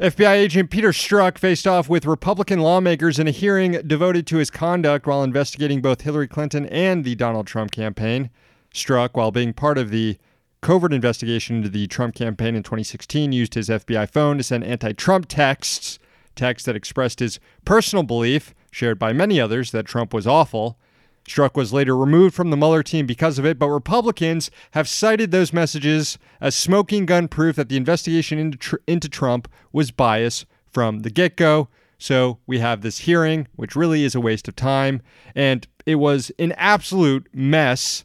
FBI 0.00 0.32
agent 0.32 0.70
Peter 0.70 0.88
Strzok 0.88 1.38
faced 1.38 1.66
off 1.66 1.88
with 1.88 2.06
Republican 2.06 2.60
lawmakers 2.60 3.18
in 3.18 3.28
a 3.28 3.30
hearing 3.30 3.72
devoted 3.86 4.26
to 4.26 4.38
his 4.38 4.50
conduct 4.50 5.06
while 5.06 5.22
investigating 5.22 5.82
both 5.82 6.00
Hillary 6.00 6.26
Clinton 6.26 6.66
and 6.66 7.04
the 7.04 7.14
Donald 7.14 7.46
Trump 7.46 7.72
campaign. 7.72 8.30
Strzok, 8.72 9.10
while 9.12 9.30
being 9.30 9.52
part 9.52 9.76
of 9.76 9.90
the 9.90 10.18
covert 10.62 10.94
investigation 10.94 11.56
into 11.56 11.68
the 11.68 11.86
Trump 11.88 12.14
campaign 12.14 12.54
in 12.54 12.62
2016, 12.62 13.32
used 13.32 13.54
his 13.54 13.68
FBI 13.68 14.08
phone 14.10 14.38
to 14.38 14.42
send 14.42 14.64
anti 14.64 14.92
Trump 14.92 15.26
texts, 15.28 15.98
texts 16.34 16.64
that 16.66 16.76
expressed 16.76 17.20
his 17.20 17.38
personal 17.64 18.02
belief, 18.02 18.54
shared 18.70 18.98
by 18.98 19.12
many 19.12 19.38
others, 19.38 19.72
that 19.72 19.84
Trump 19.84 20.14
was 20.14 20.26
awful. 20.26 20.78
Strzok 21.26 21.54
was 21.54 21.72
later 21.72 21.96
removed 21.96 22.34
from 22.34 22.50
the 22.50 22.56
Mueller 22.56 22.82
team 22.82 23.06
because 23.06 23.38
of 23.38 23.46
it, 23.46 23.58
but 23.58 23.68
Republicans 23.68 24.50
have 24.72 24.88
cited 24.88 25.30
those 25.30 25.52
messages 25.52 26.18
as 26.40 26.54
smoking 26.54 27.06
gun 27.06 27.28
proof 27.28 27.56
that 27.56 27.68
the 27.68 27.76
investigation 27.76 28.38
into, 28.38 28.58
tr- 28.58 28.76
into 28.86 29.08
Trump 29.08 29.48
was 29.72 29.90
biased 29.90 30.46
from 30.66 31.00
the 31.00 31.10
get 31.10 31.36
go. 31.36 31.68
So 31.98 32.38
we 32.46 32.58
have 32.58 32.80
this 32.80 32.98
hearing, 32.98 33.46
which 33.54 33.76
really 33.76 34.04
is 34.04 34.16
a 34.16 34.20
waste 34.20 34.48
of 34.48 34.56
time. 34.56 35.00
And 35.36 35.66
it 35.86 35.96
was 35.96 36.32
an 36.38 36.52
absolute 36.52 37.28
mess. 37.32 38.04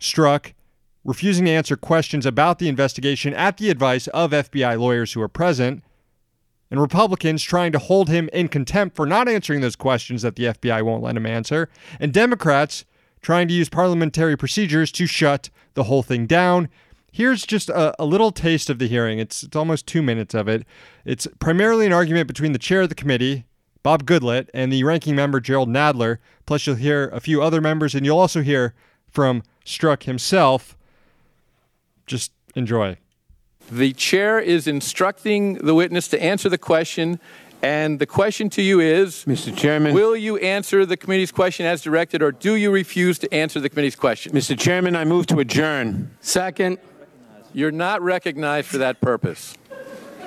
Strzok 0.00 0.52
refusing 1.04 1.44
to 1.44 1.50
answer 1.50 1.76
questions 1.76 2.26
about 2.26 2.58
the 2.58 2.68
investigation 2.68 3.32
at 3.34 3.58
the 3.58 3.70
advice 3.70 4.08
of 4.08 4.32
FBI 4.32 4.78
lawyers 4.78 5.12
who 5.12 5.20
were 5.20 5.28
present 5.28 5.84
and 6.74 6.80
Republicans 6.80 7.40
trying 7.40 7.70
to 7.70 7.78
hold 7.78 8.08
him 8.08 8.28
in 8.32 8.48
contempt 8.48 8.96
for 8.96 9.06
not 9.06 9.28
answering 9.28 9.60
those 9.60 9.76
questions 9.76 10.22
that 10.22 10.34
the 10.34 10.46
FBI 10.46 10.82
won't 10.82 11.04
let 11.04 11.16
him 11.16 11.24
answer, 11.24 11.68
and 12.00 12.12
Democrats 12.12 12.84
trying 13.22 13.46
to 13.46 13.54
use 13.54 13.68
parliamentary 13.68 14.36
procedures 14.36 14.90
to 14.90 15.06
shut 15.06 15.50
the 15.74 15.84
whole 15.84 16.02
thing 16.02 16.26
down. 16.26 16.68
Here's 17.12 17.46
just 17.46 17.68
a, 17.68 17.94
a, 18.02 18.04
little 18.04 18.32
taste 18.32 18.68
of 18.68 18.80
the 18.80 18.88
hearing. 18.88 19.20
It's, 19.20 19.44
it's 19.44 19.54
almost 19.54 19.86
two 19.86 20.02
minutes 20.02 20.34
of 20.34 20.48
it. 20.48 20.66
It's 21.04 21.28
primarily 21.38 21.86
an 21.86 21.92
argument 21.92 22.26
between 22.26 22.50
the 22.50 22.58
chair 22.58 22.80
of 22.80 22.88
the 22.88 22.96
committee, 22.96 23.44
Bob 23.84 24.02
Goodlatte, 24.02 24.48
and 24.52 24.72
the 24.72 24.82
ranking 24.82 25.14
member, 25.14 25.38
Gerald 25.38 25.68
Nadler. 25.68 26.18
Plus, 26.44 26.66
you'll 26.66 26.74
hear 26.74 27.08
a 27.10 27.20
few 27.20 27.40
other 27.40 27.60
members, 27.60 27.94
and 27.94 28.04
you'll 28.04 28.18
also 28.18 28.42
hear 28.42 28.74
from 29.08 29.44
Strzok 29.64 30.02
himself. 30.02 30.76
Just 32.04 32.32
enjoy. 32.56 32.96
The 33.70 33.92
chair 33.92 34.38
is 34.38 34.66
instructing 34.66 35.54
the 35.54 35.74
witness 35.74 36.08
to 36.08 36.22
answer 36.22 36.48
the 36.48 36.58
question, 36.58 37.18
and 37.62 37.98
the 37.98 38.06
question 38.06 38.50
to 38.50 38.62
you 38.62 38.80
is 38.80 39.24
Mr. 39.24 39.56
Chairman. 39.56 39.94
Will 39.94 40.14
you 40.14 40.36
answer 40.36 40.84
the 40.84 40.96
committee's 40.96 41.32
question 41.32 41.64
as 41.64 41.82
directed, 41.82 42.22
or 42.22 42.30
do 42.30 42.54
you 42.56 42.70
refuse 42.70 43.18
to 43.20 43.32
answer 43.32 43.60
the 43.60 43.70
committee's 43.70 43.96
question? 43.96 44.32
Mr. 44.32 44.58
Chairman, 44.58 44.94
I 44.94 45.04
move 45.04 45.26
to 45.28 45.40
adjourn. 45.40 46.10
Second. 46.20 46.78
You're 47.54 47.70
not 47.70 48.02
recognized 48.02 48.66
for 48.66 48.78
that 48.78 49.00
purpose. 49.00 49.54
He 50.18 50.24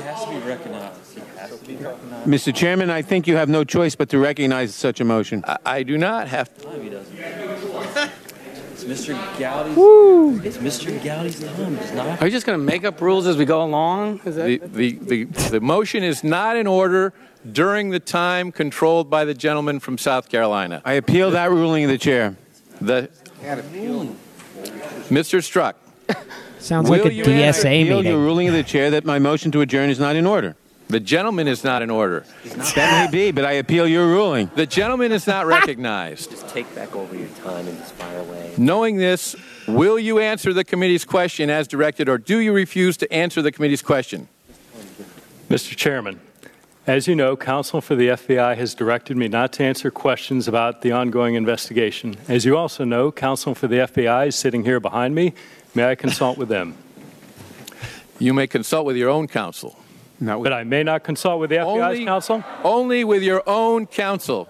has 0.00 0.24
to 0.24 0.30
be 0.30 0.38
recognized. 0.38 1.14
He 1.14 1.20
has 1.38 1.56
to 1.58 1.64
be 1.64 1.76
recognized. 1.76 2.28
Mr. 2.28 2.52
Chairman, 2.52 2.90
I 2.90 3.00
think 3.00 3.28
you 3.28 3.36
have 3.36 3.48
no 3.48 3.62
choice 3.62 3.94
but 3.94 4.08
to 4.08 4.18
recognize 4.18 4.74
such 4.74 5.00
a 5.00 5.04
motion. 5.04 5.44
I, 5.46 5.58
I 5.64 5.82
do 5.84 5.96
not 5.96 6.26
have 6.26 6.52
to. 6.56 6.64
Time 6.64 6.82
he 6.82 6.90
doesn't. 6.90 7.16
It's 8.72 8.75
Mr. 8.86 9.14
Gowdy's. 9.38 10.44
It's 10.46 10.58
Mr. 10.58 11.04
Gowdy's 11.04 11.40
time. 11.42 11.76
It's 11.76 11.92
not. 11.92 12.22
Are 12.22 12.26
you 12.26 12.30
just 12.30 12.46
going 12.46 12.58
to 12.58 12.64
make 12.64 12.84
up 12.84 13.00
rules 13.00 13.26
as 13.26 13.36
we 13.36 13.44
go 13.44 13.62
along? 13.62 14.20
Is 14.24 14.36
that 14.36 14.46
The, 14.46 14.58
the, 14.58 15.24
the, 15.24 15.24
the 15.50 15.60
motion 15.60 16.04
is 16.04 16.22
not 16.22 16.56
in 16.56 16.66
order 16.66 17.12
during 17.50 17.90
the 17.90 18.00
time 18.00 18.52
controlled 18.52 19.10
by 19.10 19.24
the 19.24 19.34
gentleman 19.34 19.80
from 19.80 19.98
South 19.98 20.28
Carolina. 20.28 20.82
I 20.84 20.92
appeal 20.94 21.32
that 21.32 21.50
ruling 21.50 21.84
of 21.84 21.90
the 21.90 21.98
chair. 21.98 22.36
The, 22.80 23.10
Mr. 25.10 25.40
Strzok, 25.40 25.74
Sounds 26.58 26.88
like 26.90 27.04
a 27.04 27.12
you 27.12 27.24
DSA 27.24 27.42
answer- 27.42 27.68
appeal 27.68 28.02
the 28.02 28.16
ruling 28.16 28.48
of 28.48 28.54
the 28.54 28.62
chair 28.62 28.90
that 28.90 29.04
my 29.04 29.18
motion 29.18 29.50
to 29.52 29.60
adjourn 29.60 29.90
is 29.90 29.98
not 30.00 30.16
in 30.16 30.26
order. 30.26 30.56
The 30.88 31.00
gentleman 31.00 31.48
is 31.48 31.64
not 31.64 31.82
in 31.82 31.90
order. 31.90 32.24
That 32.44 33.10
may 33.10 33.10
be, 33.10 33.32
but 33.32 33.44
I 33.44 33.52
appeal 33.52 33.88
your 33.88 34.06
ruling. 34.06 34.50
The 34.54 34.66
gentleman 34.66 35.10
is 35.10 35.26
not 35.26 35.46
recognized. 35.56 36.30
Just 36.30 36.48
take 36.48 36.72
back 36.74 36.94
over 36.94 37.16
your 37.16 37.28
time 37.44 37.66
and 37.66 37.76
just 37.78 37.94
fire 37.94 38.20
away. 38.20 38.54
Knowing 38.56 38.96
this, 38.96 39.34
will 39.66 39.98
you 39.98 40.20
answer 40.20 40.52
the 40.52 40.64
committee's 40.64 41.04
question 41.04 41.50
as 41.50 41.66
directed, 41.66 42.08
or 42.08 42.18
do 42.18 42.38
you 42.38 42.52
refuse 42.52 42.96
to 42.98 43.12
answer 43.12 43.42
the 43.42 43.50
committee's 43.50 43.82
question? 43.82 44.28
Mr. 45.48 45.76
Chairman, 45.76 46.20
as 46.86 47.08
you 47.08 47.16
know, 47.16 47.36
counsel 47.36 47.80
for 47.80 47.96
the 47.96 48.08
FBI 48.08 48.56
has 48.56 48.74
directed 48.74 49.16
me 49.16 49.26
not 49.26 49.52
to 49.54 49.64
answer 49.64 49.90
questions 49.90 50.46
about 50.46 50.82
the 50.82 50.92
ongoing 50.92 51.34
investigation. 51.34 52.16
As 52.28 52.44
you 52.44 52.56
also 52.56 52.84
know, 52.84 53.10
counsel 53.10 53.56
for 53.56 53.66
the 53.66 53.76
FBI 53.76 54.28
is 54.28 54.36
sitting 54.36 54.64
here 54.64 54.78
behind 54.78 55.14
me. 55.14 55.34
May 55.74 55.90
I 55.90 55.94
consult 55.96 56.38
with 56.38 56.48
them? 56.48 56.76
You 58.20 58.32
may 58.32 58.46
consult 58.46 58.86
with 58.86 58.96
your 58.96 59.10
own 59.10 59.26
counsel. 59.26 59.78
Not 60.20 60.40
with 60.40 60.44
But 60.46 60.52
I 60.54 60.64
may 60.64 60.82
not 60.82 61.02
consult 61.04 61.40
with 61.40 61.50
the 61.50 61.56
FBI's 61.56 61.66
Only- 61.84 62.04
counsel? 62.04 62.44
Only 62.64 63.04
with 63.04 63.22
your 63.22 63.42
own 63.46 63.86
counsel. 63.86 64.48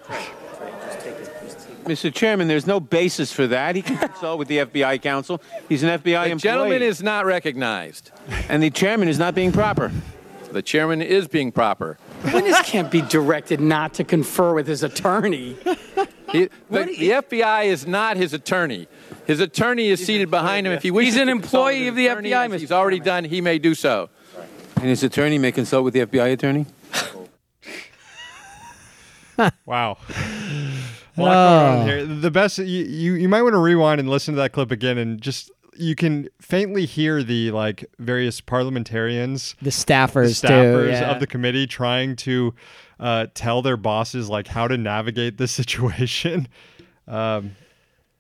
Mr. 1.85 2.13
Chairman, 2.13 2.49
there's 2.49 2.67
no 2.67 2.81
basis 2.81 3.33
for 3.33 3.47
that. 3.47 3.77
He 3.77 3.83
can 3.83 3.97
consult 3.97 4.39
with 4.41 4.49
the 4.49 4.59
FBI 4.59 5.01
counsel. 5.01 5.41
He's 5.69 5.85
an 5.85 5.91
FBI 5.91 6.03
The 6.03 6.31
employee. 6.33 6.39
gentleman 6.39 6.83
is 6.83 7.01
not 7.03 7.27
recognized. 7.27 8.11
and 8.49 8.61
the 8.63 8.71
chairman 8.71 9.09
is 9.09 9.19
not 9.21 9.35
being 9.37 9.53
proper. 9.53 9.93
The 10.51 10.63
chairman 10.63 11.01
is 11.03 11.29
being 11.29 11.53
proper. 11.53 11.99
witness 12.33 12.61
can't 12.63 12.91
be 12.91 13.03
directed 13.03 13.61
not 13.61 13.95
to 13.95 14.05
confer 14.05 14.53
with 14.55 14.67
his 14.67 14.83
attorney. 14.83 15.57
He, 16.33 16.45
the, 16.45 16.51
What 16.69 16.87
the 16.89 17.11
FBI 17.11 17.67
is 17.67 17.87
not 17.87 18.17
his 18.17 18.33
attorney. 18.33 18.89
His 19.27 19.39
attorney 19.41 19.89
is 19.89 20.05
seated 20.05 20.29
behind 20.31 20.67
him. 20.67 20.73
If 20.73 20.83
he 20.83 20.91
wishes 20.91 21.15
He's 21.15 21.23
an 21.23 21.29
to 21.29 21.35
consult 21.35 21.69
employee 21.71 21.81
with 21.85 21.89
of 21.91 21.97
his 21.97 22.05
the 22.05 22.07
attorney, 22.13 22.31
FBI, 22.31 22.55
as 22.55 22.61
He's 22.63 22.73
already 22.73 23.01
done. 23.01 23.25
He 23.25 23.41
may 23.41 23.59
do 23.61 23.75
so. 23.75 24.09
And 24.77 24.85
his 24.87 25.03
attorney 25.03 25.39
may 25.39 25.53
consult 25.53 25.85
with 25.85 25.95
the 25.95 26.01
FBI 26.07 26.33
attorney. 26.33 26.67
Wow. 29.67 29.99
A 31.19 31.21
lot 31.23 31.85
here. 31.87 32.07
The 32.07 32.31
best 32.31 32.57
you, 32.59 32.65
you 32.85 33.15
you 33.15 33.29
might 33.29 33.43
want 33.43 33.53
to 33.53 33.59
rewind 33.59 34.01
and 34.01 34.09
listen 34.09 34.33
to 34.35 34.41
that 34.41 34.53
clip 34.53 34.71
again 34.71 34.97
and 34.97 35.21
just 35.21 35.51
you 35.77 35.95
can 35.95 36.29
faintly 36.41 36.87
hear 36.87 37.23
the 37.23 37.51
like 37.51 37.85
various 37.99 38.41
parliamentarians 38.41 39.55
The 39.61 39.69
staffers, 39.69 40.41
the 40.41 40.49
staffers 40.49 40.85
too. 40.87 40.91
yeah. 40.93 41.11
of 41.13 41.21
the 41.21 41.27
committee 41.27 41.67
trying 41.67 42.17
to 42.17 42.55
uh, 42.99 43.27
tell 43.35 43.61
their 43.61 43.77
bosses 43.77 44.31
like 44.31 44.47
how 44.47 44.69
to 44.69 44.79
navigate 44.79 45.37
this 45.37 45.53
situation. 45.61 46.49
Um, 47.07 47.57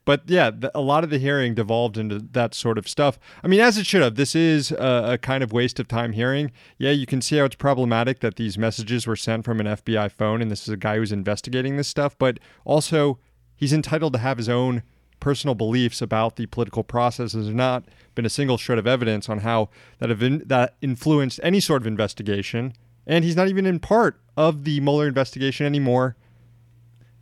but 0.06 0.22
yeah, 0.26 0.50
the, 0.50 0.70
a 0.72 0.80
lot 0.80 1.04
of 1.04 1.10
the 1.10 1.18
hearing 1.18 1.54
devolved 1.54 1.98
into 1.98 2.20
that 2.20 2.54
sort 2.54 2.78
of 2.78 2.88
stuff. 2.88 3.18
I 3.42 3.48
mean, 3.48 3.60
as 3.60 3.76
it 3.76 3.86
should 3.86 4.02
have. 4.02 4.14
This 4.14 4.34
is 4.34 4.70
a, 4.70 5.12
a 5.12 5.18
kind 5.18 5.42
of 5.42 5.52
waste 5.52 5.78
of 5.78 5.88
time 5.88 6.12
hearing. 6.12 6.52
Yeah, 6.78 6.92
you 6.92 7.06
can 7.06 7.20
see 7.20 7.36
how 7.36 7.44
it's 7.44 7.56
problematic 7.56 8.20
that 8.20 8.36
these 8.36 8.56
messages 8.56 9.06
were 9.06 9.16
sent 9.16 9.44
from 9.44 9.60
an 9.60 9.66
FBI 9.66 10.12
phone, 10.12 10.40
and 10.40 10.50
this 10.50 10.62
is 10.62 10.68
a 10.68 10.76
guy 10.76 10.96
who's 10.96 11.12
investigating 11.12 11.76
this 11.76 11.88
stuff. 11.88 12.16
But 12.16 12.38
also, 12.64 13.18
he's 13.56 13.72
entitled 13.72 14.12
to 14.12 14.20
have 14.20 14.38
his 14.38 14.48
own 14.48 14.84
personal 15.18 15.56
beliefs 15.56 16.00
about 16.00 16.36
the 16.36 16.46
political 16.46 16.84
process. 16.84 17.32
There's 17.32 17.48
not 17.48 17.84
been 18.14 18.24
a 18.24 18.30
single 18.30 18.58
shred 18.58 18.78
of 18.78 18.86
evidence 18.86 19.28
on 19.28 19.38
how 19.38 19.70
that 19.98 20.08
have 20.08 20.22
in, 20.22 20.44
that 20.46 20.76
influenced 20.80 21.40
any 21.42 21.58
sort 21.58 21.82
of 21.82 21.86
investigation, 21.88 22.74
and 23.08 23.24
he's 23.24 23.36
not 23.36 23.48
even 23.48 23.66
in 23.66 23.80
part 23.80 24.20
of 24.36 24.62
the 24.62 24.78
Mueller 24.78 25.08
investigation 25.08 25.66
anymore. 25.66 26.16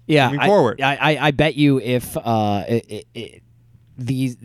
Yeah, 0.06 0.26
moving 0.26 0.40
I, 0.40 0.46
forward. 0.46 0.80
I, 0.80 0.94
I, 0.96 1.26
I 1.26 1.30
bet 1.30 1.54
you 1.56 1.80
if 1.80 2.16
uh, 2.16 2.64
it, 2.68 2.86
it, 2.90 3.06
it, 3.14 3.42
these 3.96 4.36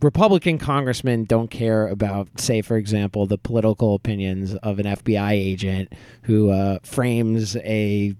Republican 0.00 0.58
congressmen 0.58 1.24
don't 1.24 1.50
care 1.50 1.88
about, 1.88 2.28
say, 2.40 2.62
for 2.62 2.76
example, 2.76 3.26
the 3.26 3.38
political 3.38 3.94
opinions 3.94 4.54
of 4.56 4.78
an 4.78 4.86
FBI 4.86 5.32
agent 5.32 5.92
who 6.22 6.50
uh, 6.50 6.78
frames 6.84 7.56
a 7.56 8.14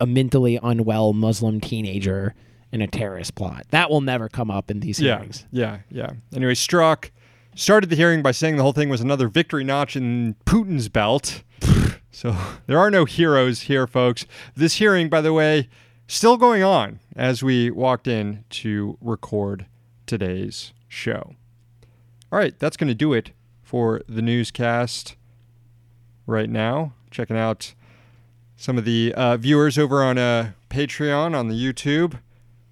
a 0.00 0.06
mentally 0.06 0.58
unwell 0.62 1.12
Muslim 1.14 1.60
teenager 1.60 2.34
in 2.72 2.82
a 2.82 2.86
terrorist 2.86 3.34
plot. 3.36 3.64
That 3.70 3.88
will 3.88 4.00
never 4.02 4.28
come 4.28 4.50
up 4.50 4.70
in 4.70 4.80
these 4.80 5.00
Yeah, 5.00 5.16
hearings. 5.16 5.46
yeah, 5.50 5.78
yeah. 5.90 6.10
Anyway, 6.34 6.54
Strzok 6.54 7.10
started 7.54 7.88
the 7.88 7.96
hearing 7.96 8.20
by 8.20 8.32
saying 8.32 8.56
the 8.56 8.62
whole 8.62 8.72
thing 8.72 8.88
was 8.88 9.00
another 9.00 9.28
victory 9.28 9.64
notch 9.64 9.96
in 9.96 10.34
Putin's 10.44 10.88
belt. 10.88 11.42
so 12.10 12.36
there 12.66 12.78
are 12.78 12.90
no 12.90 13.04
heroes 13.06 13.62
here, 13.62 13.86
folks. 13.86 14.26
This 14.56 14.74
hearing, 14.74 15.08
by 15.08 15.20
the 15.22 15.32
way, 15.32 15.68
still 16.06 16.36
going 16.36 16.62
on 16.62 17.00
as 17.16 17.42
we 17.42 17.70
walked 17.70 18.06
in 18.06 18.44
to 18.50 18.98
record 19.00 19.66
today's 20.06 20.72
show. 20.88 21.34
All 22.32 22.38
right, 22.38 22.58
that's 22.58 22.76
going 22.76 22.88
to 22.88 22.94
do 22.94 23.12
it 23.12 23.30
for 23.62 24.02
the 24.08 24.22
newscast 24.22 25.16
right 26.26 26.50
now. 26.50 26.92
Checking 27.10 27.36
out 27.36 27.74
some 28.56 28.76
of 28.76 28.84
the 28.84 29.12
uh, 29.16 29.36
viewers 29.36 29.78
over 29.78 30.02
on 30.02 30.18
uh, 30.18 30.52
Patreon 30.68 31.36
on 31.36 31.48
the 31.48 31.54
YouTube. 31.54 32.18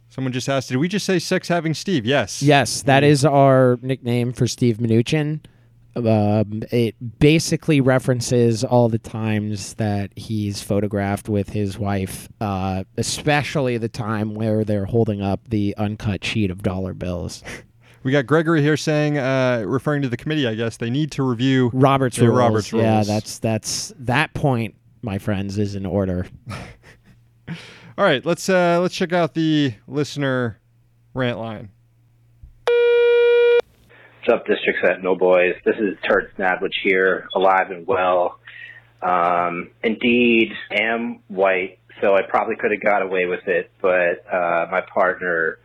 Someone 0.09 0.33
just 0.33 0.49
asked, 0.49 0.69
did 0.69 0.77
we 0.77 0.89
just 0.89 1.07
say 1.07 1.19
sex 1.19 1.49
having 1.49 1.75
Steve? 1.75 2.05
Yes. 2.05 2.43
Yes, 2.43 2.83
that 2.83 3.03
is 3.03 3.25
our 3.25 3.79
nickname 3.83 4.33
for 4.33 4.47
Steve 4.47 4.79
Mnuchin. 4.79 5.41
Um, 5.95 6.63
it 6.71 6.95
basically 7.19 7.81
references 7.81 8.65
all 8.65 8.89
the 8.89 8.99
times 8.99 9.75
that 9.75 10.11
he's 10.17 10.63
photographed 10.63 11.29
with 11.29 11.51
his 11.51 11.79
wife, 11.79 12.29
uh, 12.41 12.85
especially 12.97 13.77
the 13.77 13.91
time 13.91 14.35
where 14.35 14.65
they're 14.65 14.87
holding 14.87 15.21
up 15.21 15.41
the 15.49 15.75
uncut 15.77 16.25
sheet 16.25 16.51
of 16.51 16.63
dollar 16.63 16.95
bills. 16.95 17.43
We 18.05 18.11
got 18.11 18.27
Gregory 18.27 18.63
here 18.63 18.77
saying, 18.77 19.19
uh, 19.19 19.65
referring 19.67 20.03
to 20.03 20.09
the 20.09 20.17
committee, 20.17 20.47
I 20.47 20.55
guess 20.55 20.77
they 20.77 20.91
need 20.91 21.13
to 21.13 21.23
review 21.23 21.71
Robert's 21.73 22.19
rules. 22.19 22.37
Robert's 22.37 22.73
rules. 22.73 22.85
Yeah, 22.85 23.05
that's 23.05 23.39
that's 23.39 23.93
that 23.99 24.35
point, 24.35 24.75
my 25.03 25.19
friends, 25.19 25.59
is 25.59 25.75
in 25.77 25.87
order. 25.87 26.27
All 27.99 28.05
right, 28.05 28.25
let's 28.25 28.49
uh, 28.49 28.81
let's 28.81 28.95
check 28.95 29.13
out 29.13 29.35
the 29.35 29.75
listener 29.87 30.59
rant 31.15 31.39
line. 31.39 31.71
What's 34.25 34.41
up, 34.41 34.47
District 34.47 34.79
Sentinel 34.81 35.17
boys? 35.17 35.55
This 35.65 35.75
is 35.79 35.99
Turd 36.09 36.31
Snadwich 36.37 36.77
here, 36.85 37.27
alive 37.35 37.73
and 37.73 37.85
well. 37.85 38.39
Um, 39.03 39.71
indeed, 39.83 40.53
am 40.71 41.23
white, 41.27 41.81
so 42.01 42.15
I 42.15 42.21
probably 42.29 42.55
could 42.55 42.71
have 42.71 42.85
got 42.85 43.03
away 43.03 43.27
with 43.27 43.49
it, 43.49 43.73
but 43.81 44.25
uh, 44.33 44.67
my 44.71 44.83
partner 44.95 45.59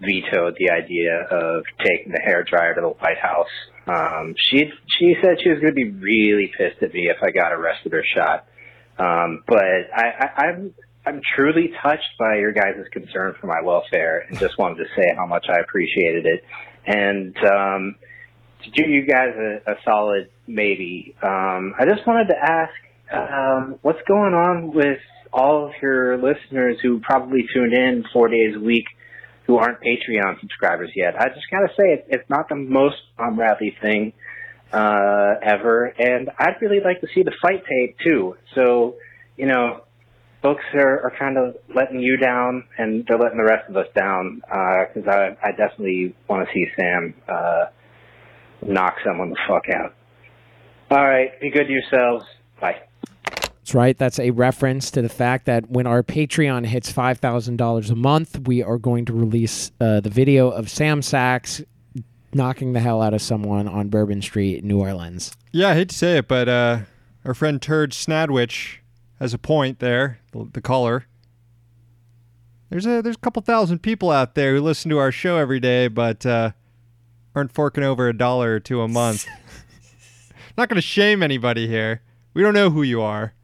vetoed 0.00 0.54
the 0.60 0.70
idea 0.70 1.22
of 1.28 1.64
taking 1.78 2.12
the 2.12 2.20
hair 2.24 2.44
dryer 2.44 2.76
to 2.76 2.82
the 2.82 2.88
White 2.88 3.18
House. 3.18 3.48
Um, 3.88 4.36
she 4.38 4.62
she 4.96 5.16
said 5.20 5.38
she 5.42 5.50
was 5.50 5.58
going 5.58 5.74
to 5.74 5.84
be 5.84 5.90
really 5.90 6.52
pissed 6.56 6.84
at 6.84 6.94
me 6.94 7.08
if 7.08 7.16
I 7.20 7.32
got 7.32 7.52
arrested 7.52 7.94
or 7.94 8.04
shot. 8.14 8.46
Um, 8.96 9.42
but 9.48 9.64
I, 9.92 10.04
I, 10.20 10.42
I'm 10.46 10.74
I'm 11.04 11.20
truly 11.34 11.72
touched 11.82 12.16
by 12.16 12.36
your 12.36 12.52
guys' 12.52 12.86
concern 12.92 13.34
for 13.40 13.48
my 13.48 13.60
welfare, 13.64 14.24
and 14.28 14.38
just 14.38 14.56
wanted 14.56 14.84
to 14.84 14.88
say 14.94 15.04
how 15.16 15.26
much 15.26 15.46
I 15.48 15.58
appreciated 15.58 16.26
it. 16.26 16.44
And 16.86 17.36
um, 17.38 17.96
to 18.64 18.70
do 18.70 18.88
you 18.88 19.06
guys 19.06 19.34
a, 19.36 19.72
a 19.72 19.74
solid 19.84 20.30
maybe, 20.46 21.14
um, 21.22 21.74
I 21.78 21.84
just 21.86 22.06
wanted 22.06 22.28
to 22.28 22.36
ask 22.36 22.72
um, 23.12 23.78
what's 23.82 24.02
going 24.06 24.34
on 24.34 24.72
with 24.74 24.98
all 25.32 25.66
of 25.66 25.72
your 25.82 26.16
listeners 26.16 26.78
who 26.82 27.00
probably 27.00 27.46
tuned 27.52 27.74
in 27.74 28.04
four 28.12 28.28
days 28.28 28.54
a 28.56 28.60
week 28.60 28.86
who 29.46 29.56
aren't 29.56 29.78
Patreon 29.80 30.40
subscribers 30.40 30.90
yet. 30.94 31.14
I 31.20 31.28
just 31.28 31.50
gotta 31.50 31.68
say, 31.76 31.92
it, 31.92 32.06
it's 32.08 32.30
not 32.30 32.48
the 32.48 32.54
most 32.54 32.96
Tom 33.18 33.36
Bradley 33.36 33.76
thing 33.80 34.12
uh, 34.72 35.34
ever, 35.42 35.86
and 35.86 36.30
I'd 36.38 36.56
really 36.60 36.80
like 36.84 37.00
to 37.02 37.08
see 37.14 37.22
the 37.22 37.32
fight 37.42 37.62
tape 37.68 37.96
too. 38.02 38.36
So, 38.54 38.96
you 39.36 39.46
know, 39.46 39.83
folks 40.44 40.62
are, 40.74 41.00
are 41.00 41.12
kind 41.18 41.38
of 41.38 41.56
letting 41.74 42.00
you 42.00 42.18
down, 42.18 42.64
and 42.76 43.04
they're 43.08 43.18
letting 43.18 43.38
the 43.38 43.44
rest 43.44 43.68
of 43.68 43.76
us 43.76 43.86
down 43.96 44.42
because 44.44 45.08
I, 45.08 45.36
I 45.42 45.50
definitely 45.52 46.14
want 46.28 46.46
to 46.46 46.52
see 46.52 46.66
Sam 46.78 47.14
uh, 47.26 47.64
knock 48.64 48.96
someone 49.04 49.30
the 49.30 49.38
fuck 49.48 49.64
out. 49.74 49.94
All 50.90 51.02
right, 51.02 51.40
be 51.40 51.50
good 51.50 51.64
to 51.64 51.72
yourselves. 51.72 52.26
Bye. 52.60 52.82
That's 53.24 53.74
right. 53.74 53.96
That's 53.96 54.18
a 54.18 54.30
reference 54.30 54.90
to 54.90 55.00
the 55.00 55.08
fact 55.08 55.46
that 55.46 55.70
when 55.70 55.86
our 55.86 56.02
Patreon 56.02 56.66
hits 56.66 56.92
five 56.92 57.18
thousand 57.18 57.56
dollars 57.56 57.88
a 57.88 57.96
month, 57.96 58.46
we 58.46 58.62
are 58.62 58.76
going 58.76 59.06
to 59.06 59.14
release 59.14 59.72
uh, 59.80 60.00
the 60.00 60.10
video 60.10 60.50
of 60.50 60.68
Sam 60.68 61.00
Sachs 61.00 61.62
knocking 62.34 62.74
the 62.74 62.80
hell 62.80 63.00
out 63.00 63.14
of 63.14 63.22
someone 63.22 63.66
on 63.66 63.88
Bourbon 63.88 64.20
Street 64.20 64.62
New 64.62 64.80
Orleans. 64.80 65.34
Yeah, 65.52 65.70
I 65.70 65.74
hate 65.74 65.88
to 65.88 65.94
say 65.94 66.18
it, 66.18 66.28
but 66.28 66.48
uh, 66.50 66.80
our 67.24 67.32
friend 67.32 67.62
Turd 67.62 67.94
Snadwich 67.94 68.82
has 69.20 69.34
a 69.34 69.38
point 69.38 69.78
there. 69.78 70.20
The, 70.32 70.48
the 70.52 70.60
caller. 70.60 71.06
There's 72.70 72.86
a 72.86 73.02
there's 73.02 73.16
a 73.16 73.20
couple 73.20 73.42
thousand 73.42 73.80
people 73.80 74.10
out 74.10 74.34
there 74.34 74.54
who 74.54 74.60
listen 74.60 74.90
to 74.90 74.98
our 74.98 75.12
show 75.12 75.36
every 75.36 75.60
day, 75.60 75.88
but 75.88 76.26
uh, 76.26 76.52
aren't 77.34 77.52
forking 77.52 77.84
over 77.84 78.08
a 78.08 78.16
dollar 78.16 78.54
or 78.54 78.60
two 78.60 78.80
a 78.80 78.88
month. 78.88 79.26
Not 80.58 80.68
going 80.68 80.76
to 80.76 80.82
shame 80.82 81.22
anybody 81.22 81.66
here. 81.66 82.02
We 82.32 82.42
don't 82.42 82.54
know 82.54 82.70
who 82.70 82.82
you 82.82 83.00
are, 83.00 83.34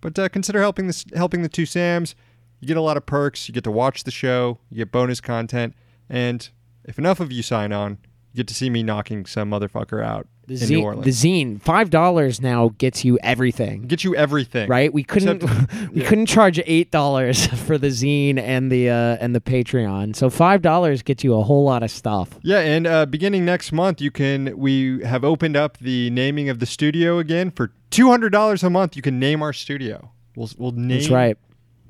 but 0.00 0.18
uh, 0.18 0.28
consider 0.28 0.60
helping 0.60 0.86
this 0.86 1.04
helping 1.14 1.42
the 1.42 1.48
two 1.48 1.66
Sams. 1.66 2.14
You 2.60 2.68
get 2.68 2.76
a 2.76 2.82
lot 2.82 2.96
of 2.96 3.06
perks. 3.06 3.48
You 3.48 3.54
get 3.54 3.64
to 3.64 3.70
watch 3.70 4.04
the 4.04 4.10
show. 4.10 4.58
You 4.70 4.78
get 4.78 4.92
bonus 4.92 5.20
content, 5.20 5.74
and 6.08 6.48
if 6.84 6.98
enough 6.98 7.20
of 7.20 7.32
you 7.32 7.42
sign 7.42 7.72
on, 7.72 7.98
get 8.34 8.46
to 8.48 8.54
see 8.54 8.70
me 8.70 8.82
knocking 8.82 9.26
some 9.26 9.50
motherfucker 9.50 10.04
out 10.04 10.26
The, 10.46 10.54
in 10.54 10.68
New 10.68 10.78
zine, 10.80 10.82
Orleans. 10.84 11.20
the 11.22 11.28
zine, 11.44 11.60
five 11.60 11.90
dollars 11.90 12.40
now 12.40 12.70
gets 12.78 13.04
you 13.04 13.18
everything. 13.22 13.82
Get 13.86 14.04
you 14.04 14.14
everything, 14.16 14.68
right? 14.68 14.92
We 14.92 15.02
couldn't 15.02 15.42
we 15.92 16.02
yeah. 16.02 16.08
couldn't 16.08 16.26
charge 16.26 16.60
eight 16.66 16.90
dollars 16.90 17.46
for 17.66 17.78
the 17.78 17.88
zine 17.88 18.38
and 18.38 18.70
the 18.70 18.88
uh, 18.90 19.16
and 19.20 19.34
the 19.34 19.40
Patreon. 19.40 20.14
So 20.16 20.30
five 20.30 20.62
dollars 20.62 21.02
gets 21.02 21.22
you 21.24 21.34
a 21.34 21.42
whole 21.42 21.64
lot 21.64 21.82
of 21.82 21.90
stuff. 21.90 22.30
Yeah, 22.42 22.60
and 22.60 22.86
uh, 22.86 23.06
beginning 23.06 23.44
next 23.44 23.72
month, 23.72 24.00
you 24.00 24.10
can. 24.10 24.56
We 24.58 25.02
have 25.04 25.24
opened 25.24 25.56
up 25.56 25.78
the 25.78 26.10
naming 26.10 26.48
of 26.48 26.58
the 26.58 26.66
studio 26.66 27.18
again 27.18 27.50
for 27.50 27.72
two 27.90 28.08
hundred 28.08 28.30
dollars 28.30 28.62
a 28.62 28.70
month. 28.70 28.96
You 28.96 29.02
can 29.02 29.18
name 29.18 29.42
our 29.42 29.52
studio. 29.52 30.12
We'll 30.36 30.50
we'll 30.58 30.72
name 30.72 30.98
That's 30.98 31.10
right. 31.10 31.36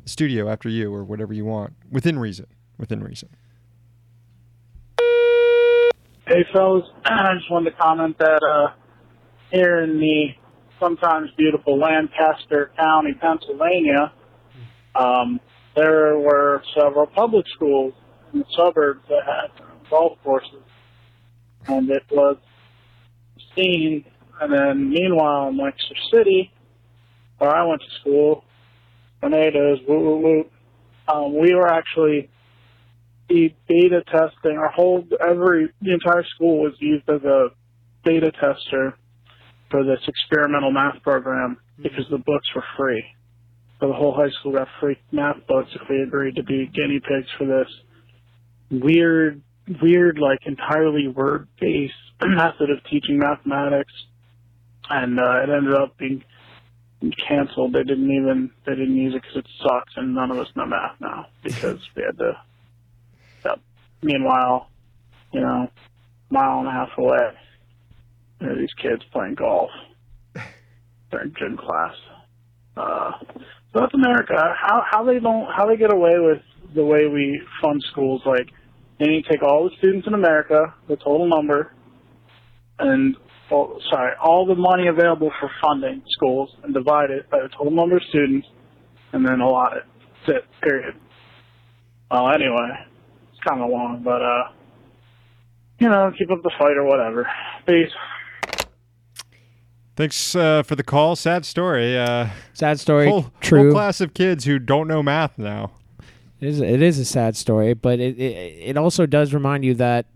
studio 0.06 0.48
after 0.50 0.68
you 0.68 0.92
or 0.92 1.04
whatever 1.04 1.32
you 1.32 1.44
want 1.44 1.74
within 1.90 2.18
reason. 2.18 2.46
Within 2.78 3.02
reason. 3.04 3.28
Hey, 6.30 6.46
fellas, 6.52 6.84
I 7.04 7.34
just 7.34 7.50
wanted 7.50 7.72
to 7.72 7.76
comment 7.76 8.16
that 8.18 8.40
uh, 8.40 8.72
here 9.50 9.80
in 9.80 9.98
the 9.98 10.28
sometimes 10.78 11.28
beautiful 11.36 11.76
Lancaster 11.76 12.70
County, 12.78 13.14
Pennsylvania, 13.20 14.12
um, 14.94 15.40
there 15.74 16.16
were 16.20 16.62
several 16.78 17.08
public 17.08 17.46
schools 17.52 17.94
in 18.32 18.38
the 18.38 18.44
suburbs 18.56 19.00
that 19.08 19.24
had 19.26 19.66
golf 19.90 20.18
courses, 20.22 20.62
and 21.66 21.90
it 21.90 22.04
was 22.12 22.36
seen. 23.56 24.04
And 24.40 24.52
then, 24.52 24.88
meanwhile, 24.88 25.48
in 25.48 25.58
Lancaster 25.58 25.96
City, 26.12 26.52
where 27.38 27.50
I 27.50 27.66
went 27.66 27.80
to 27.80 28.00
school, 28.00 28.44
tornadoes, 29.20 29.80
woo 29.88 29.98
woo 29.98 30.18
woo, 30.18 30.44
um, 31.08 31.36
we 31.36 31.56
were 31.56 31.66
actually 31.66 32.30
the 33.30 33.54
beta 33.68 34.02
testing, 34.10 34.58
our 34.58 34.70
whole 34.70 35.06
every 35.20 35.72
the 35.80 35.94
entire 35.94 36.24
school 36.34 36.60
was 36.62 36.74
used 36.78 37.08
as 37.08 37.22
a 37.22 37.48
beta 38.04 38.32
tester 38.32 38.98
for 39.70 39.84
this 39.84 40.00
experimental 40.06 40.72
math 40.72 41.00
program 41.02 41.56
because 41.80 42.04
the 42.10 42.18
books 42.18 42.48
were 42.54 42.64
free. 42.76 43.04
So 43.78 43.86
the 43.86 43.94
whole 43.94 44.12
high 44.12 44.30
school 44.40 44.52
got 44.52 44.68
free 44.80 44.98
math 45.12 45.46
books 45.46 45.70
if 45.74 45.88
we 45.88 46.02
agreed 46.02 46.36
to 46.36 46.42
be 46.42 46.66
guinea 46.66 47.00
pigs 47.00 47.28
for 47.38 47.46
this 47.46 47.68
weird, 48.82 49.40
weird, 49.80 50.18
like 50.18 50.40
entirely 50.44 51.08
word 51.08 51.48
based 51.60 51.94
method 52.22 52.70
of 52.70 52.84
teaching 52.90 53.18
mathematics. 53.18 53.92
And 54.90 55.20
uh, 55.20 55.42
it 55.44 55.50
ended 55.50 55.74
up 55.74 55.96
being 55.96 56.24
canceled. 57.28 57.72
They 57.72 57.84
didn't 57.84 58.10
even 58.10 58.50
they 58.66 58.74
didn't 58.74 58.96
use 58.96 59.14
it 59.14 59.22
because 59.22 59.36
it 59.36 59.46
sucks, 59.62 59.92
and 59.96 60.16
none 60.16 60.32
of 60.32 60.38
us 60.38 60.48
know 60.56 60.66
math 60.66 61.00
now 61.00 61.26
because 61.44 61.78
we 61.94 62.02
had 62.02 62.18
to. 62.18 62.32
Meanwhile, 64.02 64.68
you 65.32 65.40
know, 65.40 65.70
mile 66.30 66.60
and 66.60 66.68
a 66.68 66.70
half 66.70 66.90
away, 66.96 67.18
there 68.40 68.52
are 68.52 68.56
these 68.56 68.72
kids 68.80 69.02
playing 69.12 69.34
golf 69.34 69.70
They're 71.10 71.22
in 71.22 71.34
gym 71.38 71.56
class. 71.56 71.94
Uh, 72.76 73.10
so 73.72 73.80
that's 73.80 73.94
America. 73.94 74.34
How 74.34 74.82
how 74.90 75.04
they 75.04 75.18
don't 75.18 75.46
how 75.54 75.66
they 75.66 75.76
get 75.76 75.92
away 75.92 76.18
with 76.18 76.42
the 76.74 76.84
way 76.84 77.06
we 77.06 77.40
fund 77.60 77.82
schools? 77.90 78.22
Like 78.24 78.48
they 78.98 79.06
need 79.06 79.24
to 79.24 79.30
take 79.30 79.42
all 79.42 79.64
the 79.64 79.76
students 79.78 80.06
in 80.06 80.14
America, 80.14 80.74
the 80.88 80.96
total 80.96 81.28
number, 81.28 81.72
and 82.78 83.16
well, 83.50 83.80
sorry, 83.90 84.12
all 84.22 84.46
the 84.46 84.54
money 84.54 84.86
available 84.86 85.32
for 85.40 85.50
funding 85.60 86.02
schools, 86.10 86.50
and 86.62 86.72
divide 86.72 87.10
it 87.10 87.28
by 87.30 87.38
the 87.38 87.48
total 87.48 87.72
number 87.72 87.96
of 87.96 88.02
students, 88.08 88.46
and 89.12 89.26
then 89.26 89.40
allot 89.40 89.76
it. 89.76 89.84
That's 90.26 90.38
it. 90.38 90.44
Period. 90.62 90.94
Well, 92.10 92.28
anyway, 92.32 92.70
it's 93.40 93.48
kind 93.48 93.62
of 93.62 93.70
long, 93.70 94.02
but 94.02 94.22
uh, 94.22 94.44
you 95.78 95.88
know, 95.88 96.12
keep 96.16 96.30
up 96.30 96.42
the 96.42 96.50
fight 96.58 96.76
or 96.76 96.84
whatever. 96.84 97.28
Peace. 97.66 97.90
Thanks 99.96 100.34
uh, 100.34 100.62
for 100.62 100.76
the 100.76 100.82
call. 100.82 101.16
Sad 101.16 101.44
story. 101.44 101.98
Uh, 101.98 102.28
Sad 102.54 102.80
story. 102.80 103.08
whole, 103.08 103.32
True. 103.40 103.64
Whole 103.64 103.72
class 103.72 104.00
of 104.00 104.14
kids 104.14 104.44
who 104.44 104.58
don't 104.58 104.88
know 104.88 105.02
math 105.02 105.36
now. 105.38 105.72
It 106.40 106.48
is 106.48 106.60
it 106.60 106.80
is 106.80 106.98
a 106.98 107.04
sad 107.04 107.36
story, 107.36 107.74
but 107.74 108.00
it, 108.00 108.18
it 108.18 108.70
it 108.70 108.76
also 108.78 109.04
does 109.04 109.34
remind 109.34 109.62
you 109.64 109.74
that 109.74 110.06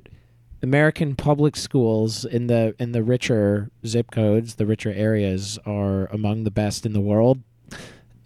American 0.63 1.17
public 1.17 1.55
schools 1.55 2.25
in 2.25 2.47
the 2.47 2.75
in 2.79 2.93
the 2.93 3.03
richer 3.03 3.71
zip 3.87 4.11
codes, 4.11 4.55
the 4.55 4.65
richer 4.65 4.91
areas, 4.91 5.59
are 5.67 6.07
among 6.07 6.45
the 6.45 6.51
best 6.51 6.87
in 6.87 6.95
the 6.95 7.01
world, 7.03 7.43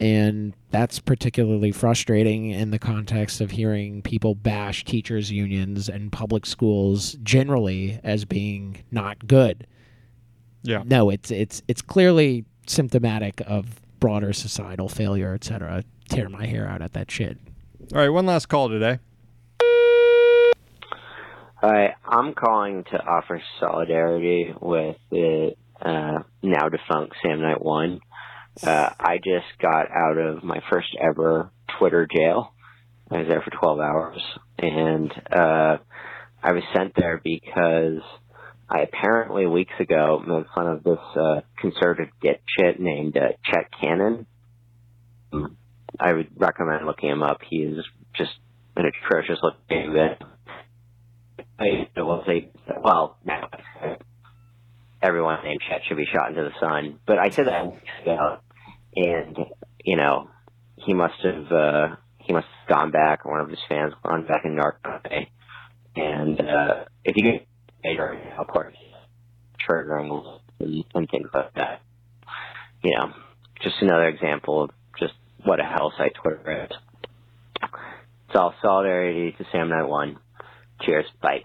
and 0.01 0.55
that's 0.71 0.99
particularly 0.99 1.73
frustrating 1.73 2.51
in 2.51 2.71
the 2.71 2.79
context 2.79 3.41
of 3.41 3.51
hearing 3.51 4.03
people 4.03 4.35
bash 4.35 4.85
teachers' 4.85 5.31
unions 5.31 5.89
and 5.89 6.13
public 6.13 6.47
schools 6.47 7.15
generally 7.23 7.99
as 8.05 8.25
being 8.25 8.85
not 8.91 9.27
good. 9.27 9.67
Yeah. 10.63 10.83
No, 10.85 11.11
it's 11.11 11.31
it's 11.31 11.63
it's 11.69 11.83
clearly 11.83 12.45
symptomatic 12.67 13.41
of 13.47 13.81
broader 14.01 14.33
societal 14.33 14.89
failure, 14.89 15.35
et 15.35 15.45
cetera. 15.45 15.85
Tear 16.09 16.29
my 16.29 16.47
hair 16.47 16.69
out 16.69 16.83
at 16.83 16.93
that 16.93 17.11
shit. 17.11 17.39
All 17.93 18.01
right, 18.01 18.09
one 18.09 18.27
last 18.27 18.47
call 18.47 18.69
today. 18.69 18.99
Hi, 21.61 21.95
I'm 22.05 22.35
calling 22.35 22.85
to 22.93 23.05
offer 23.05 23.43
solidarity 23.59 24.55
with 24.61 24.97
the 25.11 25.55
uh, 25.81 26.21
now 26.43 26.69
defunct 26.69 27.17
Sam 27.23 27.41
Knight 27.41 27.61
One. 27.61 28.01
Uh, 28.63 28.91
I 28.99 29.19
just 29.19 29.61
got 29.61 29.87
out 29.91 30.19
of 30.19 30.43
my 30.43 30.61
first 30.71 30.89
ever 31.01 31.51
Twitter 31.79 32.09
jail. 32.13 32.53
I 33.11 33.19
was 33.19 33.29
there 33.29 33.43
for 33.43 33.51
12 33.51 33.81
hours, 33.81 34.21
and 34.59 35.13
uh, 35.31 35.79
I 36.43 36.53
was 36.53 36.63
sent 36.75 36.95
there 36.97 37.21
because 37.23 38.03
I 38.69 38.81
apparently 38.81 39.47
weeks 39.47 39.73
ago 39.81 40.23
made 40.27 40.45
fun 40.55 40.67
of 40.67 40.85
this 40.85 40.99
uh, 41.17 41.41
conservative 41.59 42.13
dipshit 42.23 42.79
named 42.79 43.17
uh, 43.17 43.29
Chet 43.45 43.71
Cannon. 43.81 44.27
I 45.99 46.13
would 46.13 46.29
recommend 46.37 46.85
looking 46.85 47.09
him 47.11 47.23
up. 47.23 47.41
He 47.49 47.59
is 47.59 47.85
just 48.15 48.33
an 48.77 48.85
atrocious 48.87 49.39
looking 49.43 49.93
bit. 49.93 50.23
I 51.59 51.89
will 51.97 52.23
say, 52.27 52.51
well, 52.83 53.19
everyone 55.03 55.39
named 55.45 55.61
Chet 55.69 55.83
should 55.89 55.97
be 55.97 56.07
shot 56.13 56.31
into 56.31 56.43
the 56.43 56.53
sun. 56.61 56.99
But 57.07 57.19
I 57.19 57.31
said 57.31 57.47
that 57.47 57.67
weeks 57.73 57.83
ago, 58.03 58.39
and 58.99 59.37
you 59.85 59.97
know, 59.97 60.29
he 60.77 60.93
must 60.93 61.15
have 61.23 61.53
uh, 61.53 61.97
he 62.19 62.33
must 62.33 62.47
have 62.47 62.77
gone 62.77 62.91
back. 62.91 63.25
One 63.25 63.41
of 63.41 63.49
his 63.49 63.59
fans 63.69 63.95
gone 64.05 64.27
back 64.27 64.45
in 64.45 64.57
North 64.57 64.77
Bay, 65.05 65.31
and 65.97 66.41
uh, 66.41 66.85
if 67.05 67.17
you 67.17 67.23
get 67.23 67.47
later, 67.85 68.21
of 68.39 68.47
course, 68.49 68.75
triggering 69.69 70.41
and, 70.61 70.85
and 70.95 71.09
things 71.11 71.29
like 71.33 71.55
that. 71.55 71.81
You 72.83 72.97
know, 72.97 73.13
just 73.63 73.77
another 73.81 74.09
example 74.09 74.65
of 74.65 74.71
just 74.99 75.15
what 75.45 75.61
a 75.61 75.65
hell 75.65 75.93
site 75.97 76.13
Twitter 76.21 76.65
is. 76.65 76.77
It's 78.29 78.37
all 78.37 78.55
solidarity 78.61 79.33
to 79.39 79.45
Sam 79.53 79.69
Knight 79.69 79.89
One. 79.89 80.19
Cheers, 80.83 81.07
bye. 81.21 81.43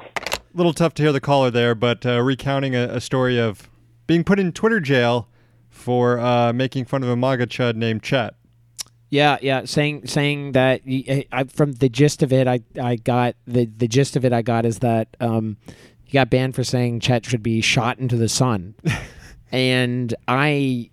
little 0.53 0.73
tough 0.73 0.93
to 0.95 1.03
hear 1.03 1.11
the 1.11 1.21
caller 1.21 1.49
there, 1.49 1.73
but 1.73 2.05
uh, 2.05 2.21
recounting 2.21 2.75
a, 2.75 2.83
a 2.85 3.01
story 3.01 3.39
of 3.39 3.67
being 4.05 4.23
put 4.23 4.39
in 4.39 4.51
Twitter 4.51 4.79
jail 4.79 5.27
for 5.73 6.19
uh, 6.19 6.53
making 6.53 6.85
fun 6.85 7.03
of 7.03 7.09
a 7.09 7.15
MAGA 7.15 7.47
chud 7.47 7.75
named 7.75 8.03
Chet. 8.03 8.35
Yeah, 9.09 9.37
yeah, 9.41 9.65
saying 9.65 10.07
saying 10.07 10.53
that 10.53 10.81
y- 10.87 11.25
I, 11.31 11.43
from 11.43 11.73
the 11.73 11.89
gist 11.89 12.23
of 12.23 12.31
it, 12.31 12.47
I 12.47 12.61
I 12.81 12.95
got 12.95 13.35
the 13.45 13.65
the 13.65 13.87
gist 13.87 14.15
of 14.15 14.23
it 14.25 14.33
I 14.33 14.41
got 14.41 14.65
is 14.65 14.79
that 14.79 15.15
um, 15.19 15.57
he 16.03 16.13
got 16.13 16.29
banned 16.29 16.55
for 16.55 16.63
saying 16.63 17.01
Chet 17.01 17.25
should 17.25 17.43
be 17.43 17.61
shot 17.61 17.99
into 17.99 18.15
the 18.15 18.29
sun, 18.29 18.75
and 19.51 20.13
I. 20.27 20.89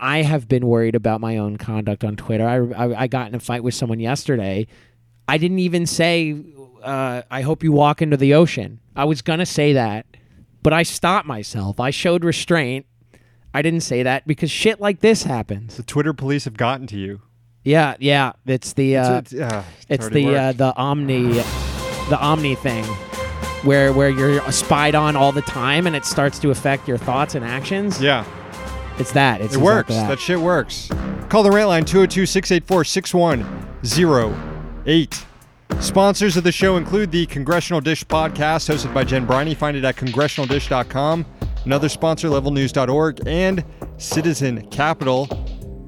I 0.00 0.22
have 0.22 0.46
been 0.46 0.64
worried 0.64 0.94
about 0.94 1.20
my 1.20 1.36
own 1.38 1.56
conduct 1.56 2.04
on 2.04 2.14
Twitter. 2.14 2.46
I, 2.46 2.84
I, 2.84 3.02
I 3.02 3.06
got 3.08 3.26
in 3.26 3.34
a 3.34 3.40
fight 3.40 3.64
with 3.64 3.74
someone 3.74 3.98
yesterday. 3.98 4.68
I 5.26 5.38
didn't 5.38 5.58
even 5.58 5.86
say, 5.86 6.36
uh, 6.84 7.22
I 7.28 7.40
hope 7.40 7.64
you 7.64 7.72
walk 7.72 8.00
into 8.00 8.16
the 8.16 8.32
ocean. 8.34 8.78
I 8.94 9.06
was 9.06 9.22
going 9.22 9.40
to 9.40 9.46
say 9.46 9.72
that, 9.72 10.06
but 10.62 10.72
I 10.72 10.84
stopped 10.84 11.26
myself. 11.26 11.80
I 11.80 11.90
showed 11.90 12.22
restraint. 12.24 12.86
I 13.52 13.62
didn't 13.62 13.80
say 13.82 14.02
that 14.04 14.26
because 14.26 14.50
shit 14.50 14.80
like 14.80 15.00
this 15.00 15.24
happens. 15.24 15.76
The 15.76 15.82
Twitter 15.82 16.12
police 16.12 16.44
have 16.44 16.56
gotten 16.56 16.86
to 16.88 16.96
you. 16.96 17.20
Yeah, 17.64 17.96
yeah. 17.98 18.32
It's 18.46 18.72
the 18.74 18.96
uh, 18.96 19.18
It's- 19.18 19.32
it's- 19.32 19.50
yeah, 19.52 19.64
it's 19.88 20.06
it's 20.06 20.14
the 20.14 20.36
uh, 20.36 20.52
the 20.52 20.74
omni 20.76 21.42
the 22.08 22.18
omni 22.20 22.54
thing 22.54 22.84
where 23.64 23.92
where 23.92 24.08
you're 24.08 24.40
spied 24.52 24.94
on 24.94 25.16
all 25.16 25.32
the 25.32 25.42
time 25.42 25.86
and 25.86 25.94
it 25.94 26.04
starts 26.06 26.38
to 26.40 26.50
affect 26.50 26.88
your 26.88 26.96
thoughts 26.98 27.34
and 27.34 27.44
actions. 27.44 28.00
Yeah. 28.00 28.24
It's 28.98 29.12
that. 29.12 29.40
It's 29.40 29.54
it 29.54 29.60
works. 29.60 29.88
That. 29.90 30.08
that. 30.08 30.20
shit 30.20 30.40
works. 30.40 30.88
Call 31.28 31.42
the 31.42 31.50
rant 31.50 31.68
line 31.68 31.84
202 31.84 32.26
684 32.26 32.84
6108. 32.84 35.24
Sponsors 35.80 36.36
of 36.36 36.44
the 36.44 36.52
show 36.52 36.76
include 36.76 37.10
the 37.10 37.26
Congressional 37.26 37.80
Dish 37.80 38.04
podcast 38.04 38.68
hosted 38.72 38.92
by 38.92 39.04
Jen 39.04 39.24
Briney. 39.26 39.54
Find 39.54 39.76
it 39.76 39.84
at 39.84 39.96
congressionaldish.com, 39.96 41.24
another 41.64 41.88
sponsor, 41.88 42.28
levelnews.org, 42.28 43.26
and 43.26 43.64
Citizen 43.98 44.66
Capital. 44.68 45.28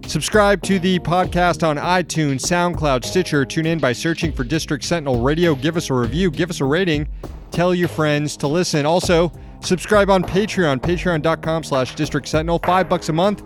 Subscribe 0.06 0.62
to 0.62 0.78
the 0.78 0.98
podcast 0.98 1.66
on 1.66 1.76
iTunes, 1.76 2.40
SoundCloud, 2.40 3.04
Stitcher. 3.04 3.44
Tune 3.44 3.66
in 3.66 3.78
by 3.78 3.92
searching 3.92 4.32
for 4.32 4.44
District 4.44 4.84
Sentinel 4.84 5.22
Radio. 5.22 5.54
Give 5.54 5.76
us 5.76 5.90
a 5.90 5.94
review, 5.94 6.30
give 6.30 6.50
us 6.50 6.60
a 6.60 6.64
rating. 6.64 7.08
Tell 7.50 7.74
your 7.74 7.88
friends 7.88 8.36
to 8.38 8.48
listen. 8.48 8.84
Also, 8.84 9.32
subscribe 9.60 10.10
on 10.10 10.22
Patreon, 10.22 10.80
patreon.com 10.80 11.62
slash 11.64 11.94
District 11.94 12.26
Sentinel. 12.26 12.58
Five 12.58 12.88
bucks 12.88 13.08
a 13.10 13.12
month. 13.12 13.42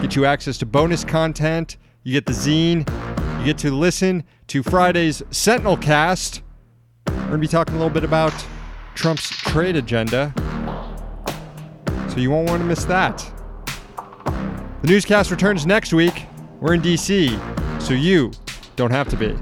Get 0.00 0.14
you 0.14 0.26
access 0.26 0.58
to 0.58 0.66
bonus 0.66 1.04
content. 1.04 1.76
You 2.02 2.12
get 2.12 2.26
the 2.26 2.32
zine. 2.32 2.88
You 3.40 3.44
get 3.44 3.58
to 3.58 3.70
listen 3.70 4.24
to 4.48 4.62
Friday's 4.62 5.22
Sentinel 5.30 5.76
cast. 5.76 6.42
We're 7.08 7.14
going 7.14 7.32
to 7.32 7.38
be 7.38 7.48
talking 7.48 7.74
a 7.74 7.78
little 7.78 7.92
bit 7.92 8.04
about 8.04 8.32
Trump's 8.94 9.28
trade 9.28 9.76
agenda. 9.76 10.32
So 12.16 12.22
you 12.22 12.30
won't 12.30 12.48
want 12.48 12.62
to 12.62 12.66
miss 12.66 12.86
that. 12.86 13.18
The 14.80 14.88
newscast 14.88 15.30
returns 15.30 15.66
next 15.66 15.92
week. 15.92 16.24
We're 16.60 16.72
in 16.72 16.80
DC, 16.80 17.82
so 17.82 17.92
you 17.92 18.30
don't 18.74 18.90
have 18.90 19.06
to 19.08 19.18
be. 19.18 19.36